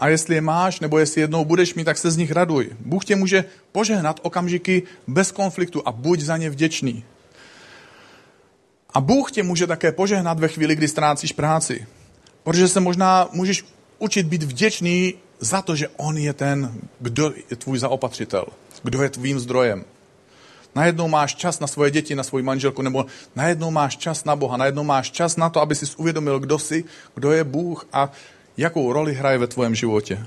A 0.04 0.08
jestli 0.08 0.36
je 0.36 0.42
máš, 0.42 0.80
nebo 0.80 1.00
jestli 1.00 1.22
jednou 1.22 1.46
budeš 1.46 1.74
mít, 1.74 1.84
tak 1.84 1.98
se 1.98 2.12
z 2.12 2.18
nich 2.18 2.32
raduj. 2.32 2.70
Bůh 2.80 3.06
tě 3.06 3.16
může 3.16 3.46
požehnat 3.72 4.20
okamžiky 4.24 4.84
bez 5.08 5.32
konfliktu 5.32 5.82
a 5.86 5.92
buď 5.92 6.20
za 6.20 6.38
ně 6.38 6.50
vděčný. 6.50 7.04
A 8.94 9.02
Bůh 9.02 9.32
tě 9.32 9.44
může 9.44 9.68
také 9.68 9.92
požehnat 9.92 10.40
ve 10.40 10.48
chvíli, 10.48 10.76
kdy 10.76 10.88
ztrácíš 10.88 11.32
práci. 11.32 11.88
Protože 12.44 12.68
se 12.68 12.80
možná 12.80 13.30
můžeš 13.32 13.66
učit 14.00 14.26
být 14.28 14.44
vděčný 14.44 15.14
za 15.40 15.62
to, 15.62 15.76
že 15.76 15.88
on 15.88 16.18
je 16.18 16.34
ten, 16.34 16.74
kdo 17.00 17.34
je 17.50 17.56
tvůj 17.56 17.80
zaopatřitel, 17.80 18.46
kdo 18.84 19.04
je 19.04 19.10
tvým 19.10 19.40
zdrojem. 19.40 19.86
Najednou 20.76 21.08
máš 21.08 21.36
čas 21.36 21.60
na 21.60 21.68
svoje 21.68 21.92
děti, 21.92 22.16
na 22.16 22.24
svoji 22.24 22.44
manželku, 22.44 22.82
nebo 22.82 23.06
najednou 23.36 23.72
máš 23.72 23.98
čas 23.98 24.26
na 24.26 24.36
Boha, 24.36 24.58
najednou 24.58 24.84
máš 24.84 25.12
čas 25.12 25.38
na 25.38 25.50
to, 25.50 25.62
aby 25.62 25.76
si 25.76 25.86
uvědomil, 25.98 26.40
kdo 26.40 26.60
jsi, 26.60 26.84
kdo 27.16 27.32
je 27.32 27.44
Bůh 27.44 27.88
a 27.94 28.12
jakou 28.58 28.94
roli 28.94 29.14
hraje 29.14 29.38
ve 29.38 29.48
tvém 29.48 29.76
životě. 29.76 30.26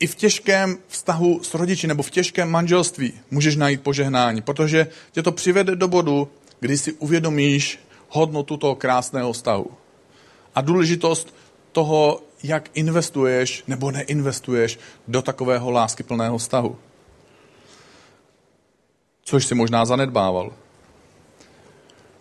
I 0.00 0.06
v 0.06 0.14
těžkém 0.14 0.78
vztahu 0.88 1.42
s 1.42 1.54
rodiči 1.54 1.86
nebo 1.86 2.02
v 2.02 2.10
těžkém 2.10 2.50
manželství 2.50 3.12
můžeš 3.30 3.56
najít 3.56 3.82
požehnání, 3.82 4.42
protože 4.42 4.86
tě 5.12 5.22
to 5.22 5.32
přivede 5.32 5.76
do 5.76 5.88
bodu, 5.88 6.28
kdy 6.60 6.78
si 6.78 6.92
uvědomíš 6.92 7.78
hodnotu 8.08 8.56
toho 8.56 8.74
krásného 8.74 9.32
vztahu. 9.32 9.70
A 10.54 10.60
důležitost 10.60 11.34
toho, 11.72 12.22
jak 12.42 12.70
investuješ 12.74 13.64
nebo 13.66 13.90
neinvestuješ 13.90 14.78
do 15.08 15.22
takového 15.22 15.70
láskyplného 15.70 16.38
vztahu. 16.38 16.76
Což 19.24 19.46
si 19.46 19.54
možná 19.54 19.84
zanedbával. 19.84 20.52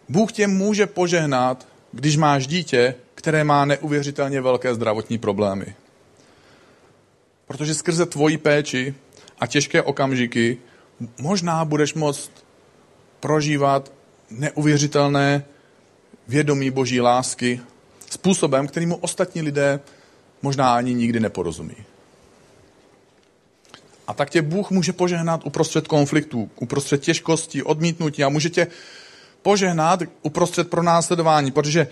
Bůh 0.10 0.32
tě 0.32 0.48
může 0.48 0.88
požehnat, 0.88 1.68
když 1.92 2.18
máš 2.18 2.48
dítě, 2.48 2.96
které 3.18 3.44
má 3.44 3.66
neuvěřitelně 3.66 4.42
velké 4.42 4.76
zdravotní 4.76 5.18
problémy. 5.18 5.76
Protože 7.48 7.76
skrze 7.76 8.06
tvoji 8.06 8.38
péči 8.38 8.96
a 9.40 9.48
těžké 9.48 9.82
okamžiky 9.82 10.58
možná 11.18 11.66
budeš 11.66 11.94
moct 11.94 12.32
prožívat 13.20 13.92
neuvěřitelné 14.30 15.46
vědomí 16.28 16.72
boží 16.72 17.02
lásky 17.02 17.62
způsobem, 18.10 18.68
kterýmu 18.68 18.96
ostatní 18.96 19.42
lidé 19.42 19.80
možná 20.42 20.76
ani 20.76 20.94
nikdy 20.94 21.20
neporozumí. 21.20 21.76
A 24.08 24.14
tak 24.14 24.30
tě 24.30 24.42
Bůh 24.42 24.72
může 24.72 24.94
požehnat 24.94 25.46
uprostřed 25.46 25.88
konfliktů, 25.88 26.50
uprostřed 26.56 27.02
těžkostí, 27.02 27.64
odmítnutí 27.64 28.24
a 28.24 28.30
může 28.30 28.50
tě 28.50 28.68
požehnat 29.42 30.00
uprostřed 30.22 30.70
pronásledování, 30.70 31.52
protože 31.52 31.88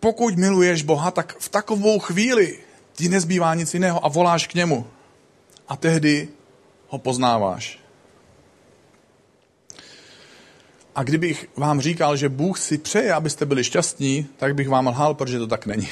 pokud 0.00 0.36
miluješ 0.36 0.82
Boha, 0.82 1.10
tak 1.10 1.36
v 1.38 1.48
takovou 1.48 1.98
chvíli 1.98 2.58
ti 2.92 3.08
nezbývá 3.08 3.54
nic 3.54 3.74
jiného 3.74 4.04
a 4.04 4.08
voláš 4.08 4.46
k 4.46 4.54
němu. 4.54 4.86
A 5.68 5.76
tehdy 5.76 6.28
ho 6.88 6.98
poznáváš. 6.98 7.78
A 10.94 11.02
kdybych 11.02 11.48
vám 11.56 11.80
říkal, 11.80 12.16
že 12.16 12.28
Bůh 12.28 12.58
si 12.58 12.78
přeje, 12.78 13.12
abyste 13.14 13.46
byli 13.46 13.64
šťastní, 13.64 14.26
tak 14.36 14.54
bych 14.54 14.68
vám 14.68 14.86
lhal, 14.86 15.14
protože 15.14 15.38
to 15.38 15.46
tak 15.46 15.66
není. 15.66 15.88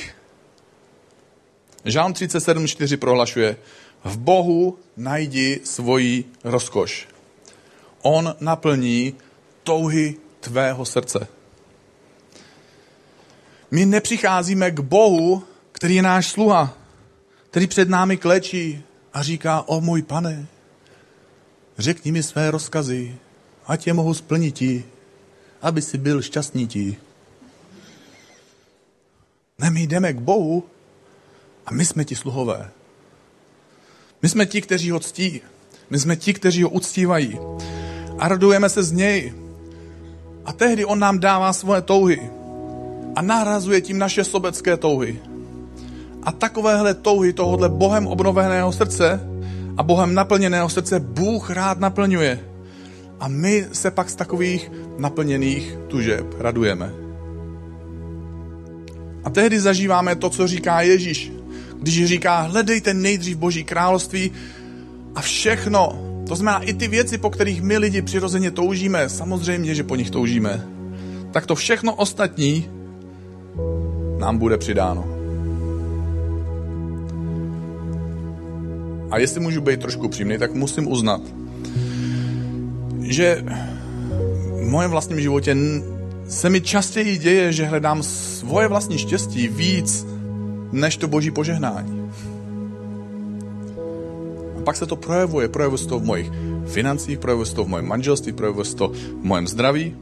Žán 1.85 2.12
37.4 2.12 2.97
prohlašuje, 2.97 3.57
v 4.05 4.19
Bohu 4.19 4.79
najdi 4.97 5.61
svoji 5.64 6.25
rozkoš. 6.45 7.09
On 8.03 8.35
naplní 8.40 9.14
touhy 9.62 10.16
tvého 10.40 10.85
srdce. 10.85 11.29
My 13.70 13.87
nepřicházíme 13.87 14.70
k 14.70 14.81
Bohu, 14.81 15.44
který 15.72 15.94
je 15.94 16.02
náš 16.02 16.29
sluha, 16.31 16.74
který 17.50 17.66
před 17.66 17.88
námi 17.88 18.16
klečí 18.16 18.83
a 19.12 19.22
říká, 19.22 19.62
o 19.66 19.81
můj 19.81 20.02
pane, 20.02 20.46
řekni 21.79 22.12
mi 22.12 22.22
své 22.22 22.50
rozkazy, 22.50 23.16
ať 23.66 23.87
je 23.87 23.92
mohu 23.92 24.14
splnit 24.14 24.62
aby 25.62 25.83
si 25.83 25.98
byl 25.98 26.22
šťastný 26.22 26.68
Ne, 29.59 29.70
my 29.70 29.83
jdeme 29.83 30.12
k 30.12 30.18
Bohu 30.18 30.64
a 31.66 31.72
my 31.72 31.85
jsme 31.85 32.05
ti 32.05 32.16
sluhové. 32.16 32.70
My 34.22 34.29
jsme 34.29 34.46
ti, 34.46 34.62
kteří 34.62 34.90
ho 34.90 35.00
ctí. 35.00 35.40
My 35.90 35.98
jsme 35.98 36.16
ti, 36.16 36.35
kteří 36.35 36.62
ho 36.62 36.70
uctívají. 36.70 37.38
A 38.18 38.29
radujeme 38.29 38.68
se 38.68 38.83
z 38.83 38.92
něj. 38.92 39.35
A 40.44 40.52
tehdy 40.52 40.85
on 40.85 40.98
nám 40.98 41.18
dává 41.18 41.52
svoje 41.52 41.83
touhy. 41.83 42.31
A 43.16 43.22
nahrazuje 43.22 43.81
tím 43.81 43.98
naše 43.98 44.24
sobecké 44.24 44.76
touhy. 44.76 45.18
A 46.22 46.33
takovéhle 46.33 46.94
touhy 46.94 47.33
tohohle 47.33 47.68
Bohem 47.68 48.07
obnoveného 48.07 48.72
srdce 48.72 49.20
a 49.76 49.83
Bohem 49.83 50.14
naplněného 50.14 50.68
srdce 50.68 51.00
Bůh 51.00 51.50
rád 51.50 51.81
naplňuje. 51.81 52.40
A 53.20 53.29
my 53.29 53.66
se 53.72 53.90
pak 53.90 54.11
z 54.11 54.14
takových 54.14 54.70
naplněných 54.98 55.79
tužeb 55.88 56.26
radujeme. 56.38 56.92
A 59.24 59.31
tehdy 59.31 59.61
zažíváme 59.61 60.16
to, 60.16 60.31
co 60.31 60.46
říká 60.46 60.81
Ježíš. 60.81 61.33
Když 61.81 62.07
říká, 62.07 62.40
hledejte 62.40 62.94
nejdřív 62.94 63.37
Boží 63.37 63.64
království 63.64 64.33
a 65.14 65.20
všechno, 65.20 65.98
to 66.29 66.37
znamená 66.37 66.64
i 66.64 66.74
ty 66.74 66.88
věci, 66.88 67.18
po 67.18 67.31
kterých 67.31 67.62
my 67.62 67.79
lidi 67.79 68.02
přirozeně 68.02 68.50
toužíme, 68.50 69.09
samozřejmě, 69.09 69.74
že 69.74 69.85
po 69.85 69.96
nich 69.96 70.11
toužíme, 70.11 70.66
tak 71.31 71.46
to 71.46 71.55
všechno 71.55 71.94
ostatní 71.94 72.68
nám 74.18 74.38
bude 74.38 74.59
přidáno. 74.59 75.05
A 79.11 79.18
jestli 79.18 79.40
můžu 79.40 79.61
být 79.61 79.81
trošku 79.81 80.09
přímný, 80.09 80.38
tak 80.38 80.55
musím 80.55 80.88
uznat, 80.88 81.20
že 83.02 83.44
v 84.55 84.68
mojem 84.68 84.90
vlastním 84.90 85.20
životě 85.20 85.57
se 86.29 86.50
mi 86.50 86.61
častěji 86.61 87.18
děje, 87.18 87.52
že 87.52 87.64
hledám 87.64 88.02
svoje 88.02 88.68
vlastní 88.68 88.98
štěstí 88.98 89.48
víc 89.48 90.07
než 90.72 90.96
to 90.96 91.09
boží 91.09 91.31
požehnání. 91.31 92.11
A 94.59 94.62
pak 94.64 94.76
se 94.76 94.87
to 94.87 94.96
projevuje. 94.96 95.48
Projevuje 95.48 95.79
se 95.79 95.88
to 95.88 95.98
v 95.98 96.05
mojich 96.05 96.31
financích, 96.66 97.18
projevuje 97.18 97.46
se 97.46 97.55
to 97.55 97.64
v 97.64 97.68
mojem 97.68 97.87
manželství, 97.87 98.33
projevuje 98.33 98.64
se 98.64 98.76
to 98.76 98.88
v 98.88 99.24
mojem 99.24 99.48
zdraví. 99.48 99.96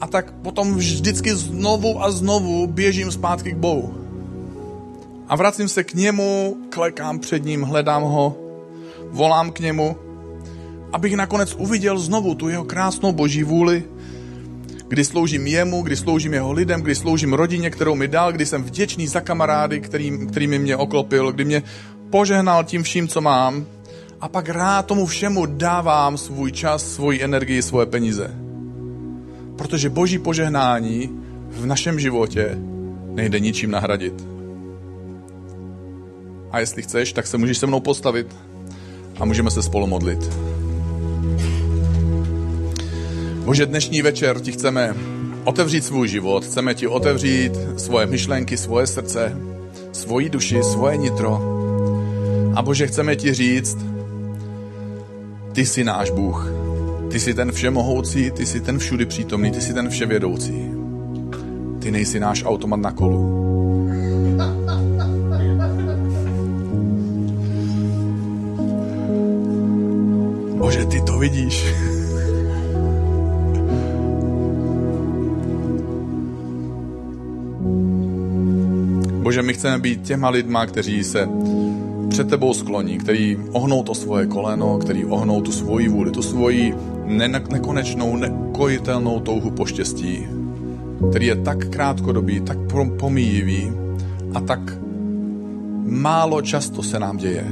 A 0.00 0.06
tak 0.06 0.32
potom 0.42 0.74
vždycky 0.74 1.34
znovu 1.34 2.02
a 2.02 2.10
znovu 2.10 2.66
běžím 2.66 3.12
zpátky 3.12 3.52
k 3.52 3.56
Bohu. 3.56 3.94
A 5.28 5.36
vracím 5.36 5.68
se 5.68 5.84
k 5.84 5.94
němu, 5.94 6.56
klekám 6.70 7.18
před 7.18 7.44
ním, 7.44 7.62
hledám 7.62 8.02
ho, 8.02 8.36
volám 9.12 9.52
k 9.52 9.60
němu 9.60 9.96
abych 10.92 11.16
nakonec 11.16 11.54
uviděl 11.54 11.98
znovu 11.98 12.34
tu 12.34 12.48
jeho 12.48 12.64
krásnou 12.64 13.12
boží 13.12 13.42
vůli, 13.42 13.84
kdy 14.88 15.04
sloužím 15.04 15.46
jemu, 15.46 15.82
kdy 15.82 15.96
sloužím 15.96 16.34
jeho 16.34 16.52
lidem, 16.52 16.82
kdy 16.82 16.94
sloužím 16.94 17.32
rodině, 17.32 17.70
kterou 17.70 17.94
mi 17.94 18.08
dal, 18.08 18.32
kdy 18.32 18.46
jsem 18.46 18.62
vděčný 18.62 19.06
za 19.06 19.20
kamarády, 19.20 19.80
který, 19.80 20.26
kterými 20.28 20.58
mě 20.58 20.76
oklopil, 20.76 21.32
kdy 21.32 21.44
mě 21.44 21.62
požehnal 22.10 22.64
tím 22.64 22.82
vším, 22.82 23.08
co 23.08 23.20
mám 23.20 23.66
a 24.20 24.28
pak 24.28 24.48
rád 24.48 24.86
tomu 24.86 25.06
všemu 25.06 25.46
dávám 25.46 26.18
svůj 26.18 26.52
čas, 26.52 26.92
svoji 26.92 27.22
energii, 27.22 27.62
svoje 27.62 27.86
peníze. 27.86 28.49
Protože 29.60 29.90
boží 29.90 30.18
požehnání 30.18 31.10
v 31.50 31.66
našem 31.66 32.00
životě 32.00 32.58
nejde 33.14 33.40
ničím 33.40 33.70
nahradit. 33.70 34.26
A 36.50 36.60
jestli 36.60 36.82
chceš, 36.82 37.12
tak 37.12 37.26
se 37.26 37.38
můžeš 37.38 37.58
se 37.58 37.66
mnou 37.66 37.80
postavit 37.80 38.36
a 39.18 39.24
můžeme 39.24 39.50
se 39.50 39.62
spolu 39.62 39.86
modlit. 39.86 40.30
Bože, 43.44 43.66
dnešní 43.66 44.02
večer 44.02 44.40
ti 44.40 44.52
chceme 44.52 44.94
otevřít 45.44 45.84
svůj 45.84 46.08
život, 46.08 46.44
chceme 46.44 46.74
ti 46.74 46.86
otevřít 46.86 47.52
svoje 47.76 48.06
myšlenky, 48.06 48.56
svoje 48.56 48.86
srdce, 48.86 49.36
svoji 49.92 50.28
duši, 50.28 50.62
svoje 50.62 50.96
nitro. 50.96 51.40
A 52.54 52.62
Bože, 52.62 52.86
chceme 52.86 53.16
ti 53.16 53.34
říct, 53.34 53.78
ty 55.52 55.66
jsi 55.66 55.84
náš 55.84 56.10
Bůh. 56.10 56.59
Ty 57.10 57.20
jsi 57.20 57.34
ten 57.34 57.52
všemohoucí, 57.52 58.30
ty 58.30 58.46
jsi 58.46 58.60
ten 58.60 58.78
všudy 58.78 59.06
přítomný, 59.06 59.50
ty 59.50 59.60
jsi 59.60 59.74
ten 59.74 59.88
vševědoucí. 59.88 60.70
Ty 61.78 61.90
nejsi 61.90 62.20
náš 62.20 62.44
automat 62.44 62.76
na 62.76 62.92
kolu. 62.92 63.40
Bože, 70.58 70.84
ty 70.84 71.00
to 71.00 71.18
vidíš. 71.18 71.74
Bože, 79.22 79.42
my 79.42 79.54
chceme 79.54 79.78
být 79.78 80.02
těma 80.02 80.28
lidma, 80.28 80.66
kteří 80.66 81.04
se 81.04 81.28
před 82.08 82.28
tebou 82.28 82.54
skloní, 82.54 82.98
který 82.98 83.38
ohnou 83.52 83.82
to 83.82 83.94
svoje 83.94 84.26
koleno, 84.26 84.78
který 84.78 85.04
ohnou 85.04 85.40
tu 85.42 85.52
svoji 85.52 85.88
vůli, 85.88 86.10
tu 86.10 86.22
svoji 86.22 86.74
nekonečnou, 87.10 88.16
nekojitelnou 88.16 89.20
touhu 89.20 89.50
po 89.50 89.66
štěstí, 89.66 90.26
který 91.10 91.26
je 91.26 91.36
tak 91.36 91.68
krátkodobý, 91.68 92.40
tak 92.40 92.58
pomíjivý 92.98 93.72
a 94.34 94.40
tak 94.40 94.60
málo 95.84 96.42
často 96.42 96.82
se 96.82 96.98
nám 96.98 97.16
děje. 97.16 97.46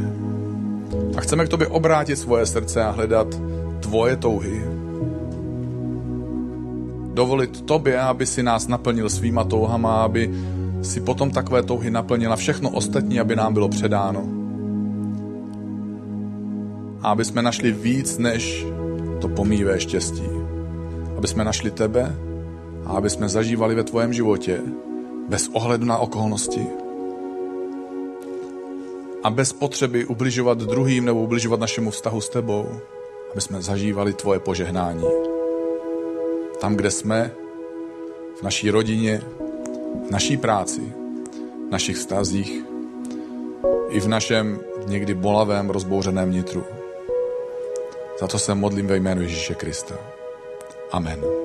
A 1.16 1.20
chceme 1.20 1.46
k 1.46 1.48
tobě 1.48 1.66
obrátit 1.66 2.16
svoje 2.16 2.46
srdce 2.46 2.84
a 2.84 2.90
hledat 2.90 3.40
tvoje 3.80 4.16
touhy. 4.16 4.62
dovolit 7.18 7.66
tobě, 7.66 7.98
aby 7.98 8.26
si 8.26 8.42
nás 8.42 8.70
naplnil 8.70 9.10
svýma 9.10 9.44
touhama, 9.44 10.06
aby 10.06 10.30
si 10.82 11.00
potom 11.00 11.30
takové 11.30 11.62
touhy 11.62 11.90
naplnila 11.90 12.36
všechno 12.36 12.70
ostatní, 12.70 13.20
aby 13.20 13.36
nám 13.36 13.54
bylo 13.54 13.68
předáno. 13.68 14.22
A 17.02 17.10
aby 17.10 17.24
jsme 17.24 17.42
našli 17.42 17.72
víc 17.72 18.18
než 18.18 18.66
to 19.20 19.28
pomívé 19.28 19.80
štěstí. 19.80 20.28
Aby 21.16 21.28
jsme 21.28 21.44
našli 21.44 21.70
tebe 21.70 22.16
a 22.86 22.92
aby 22.92 23.10
jsme 23.10 23.28
zažívali 23.28 23.74
ve 23.74 23.84
tvém 23.84 24.12
životě 24.12 24.60
bez 25.28 25.48
ohledu 25.52 25.86
na 25.86 25.98
okolnosti 25.98 26.66
a 29.22 29.30
bez 29.30 29.52
potřeby 29.52 30.06
ubližovat 30.06 30.58
druhým 30.58 31.04
nebo 31.04 31.20
ubližovat 31.20 31.60
našemu 31.60 31.90
vztahu 31.90 32.20
s 32.20 32.28
tebou, 32.28 32.68
aby 33.32 33.40
jsme 33.40 33.62
zažívali 33.62 34.12
tvoje 34.12 34.40
požehnání. 34.40 35.04
Tam, 36.60 36.76
kde 36.76 36.90
jsme, 36.90 37.30
v 38.40 38.42
naší 38.42 38.70
rodině, 38.70 39.22
v 40.08 40.10
naší 40.10 40.36
práci, 40.36 40.92
v 41.68 41.70
našich 41.70 41.96
vztazích, 41.96 42.64
i 43.88 44.00
v 44.00 44.08
našem 44.08 44.60
někdy 44.86 45.14
bolavém, 45.14 45.70
rozbouřeném 45.70 46.32
nitru. 46.32 46.64
Za 48.20 48.26
to 48.26 48.38
se 48.38 48.54
modlím 48.54 48.86
ve 48.86 48.96
jménu 48.96 49.22
Ježíše 49.22 49.54
Krista. 49.54 49.94
Amen. 50.92 51.37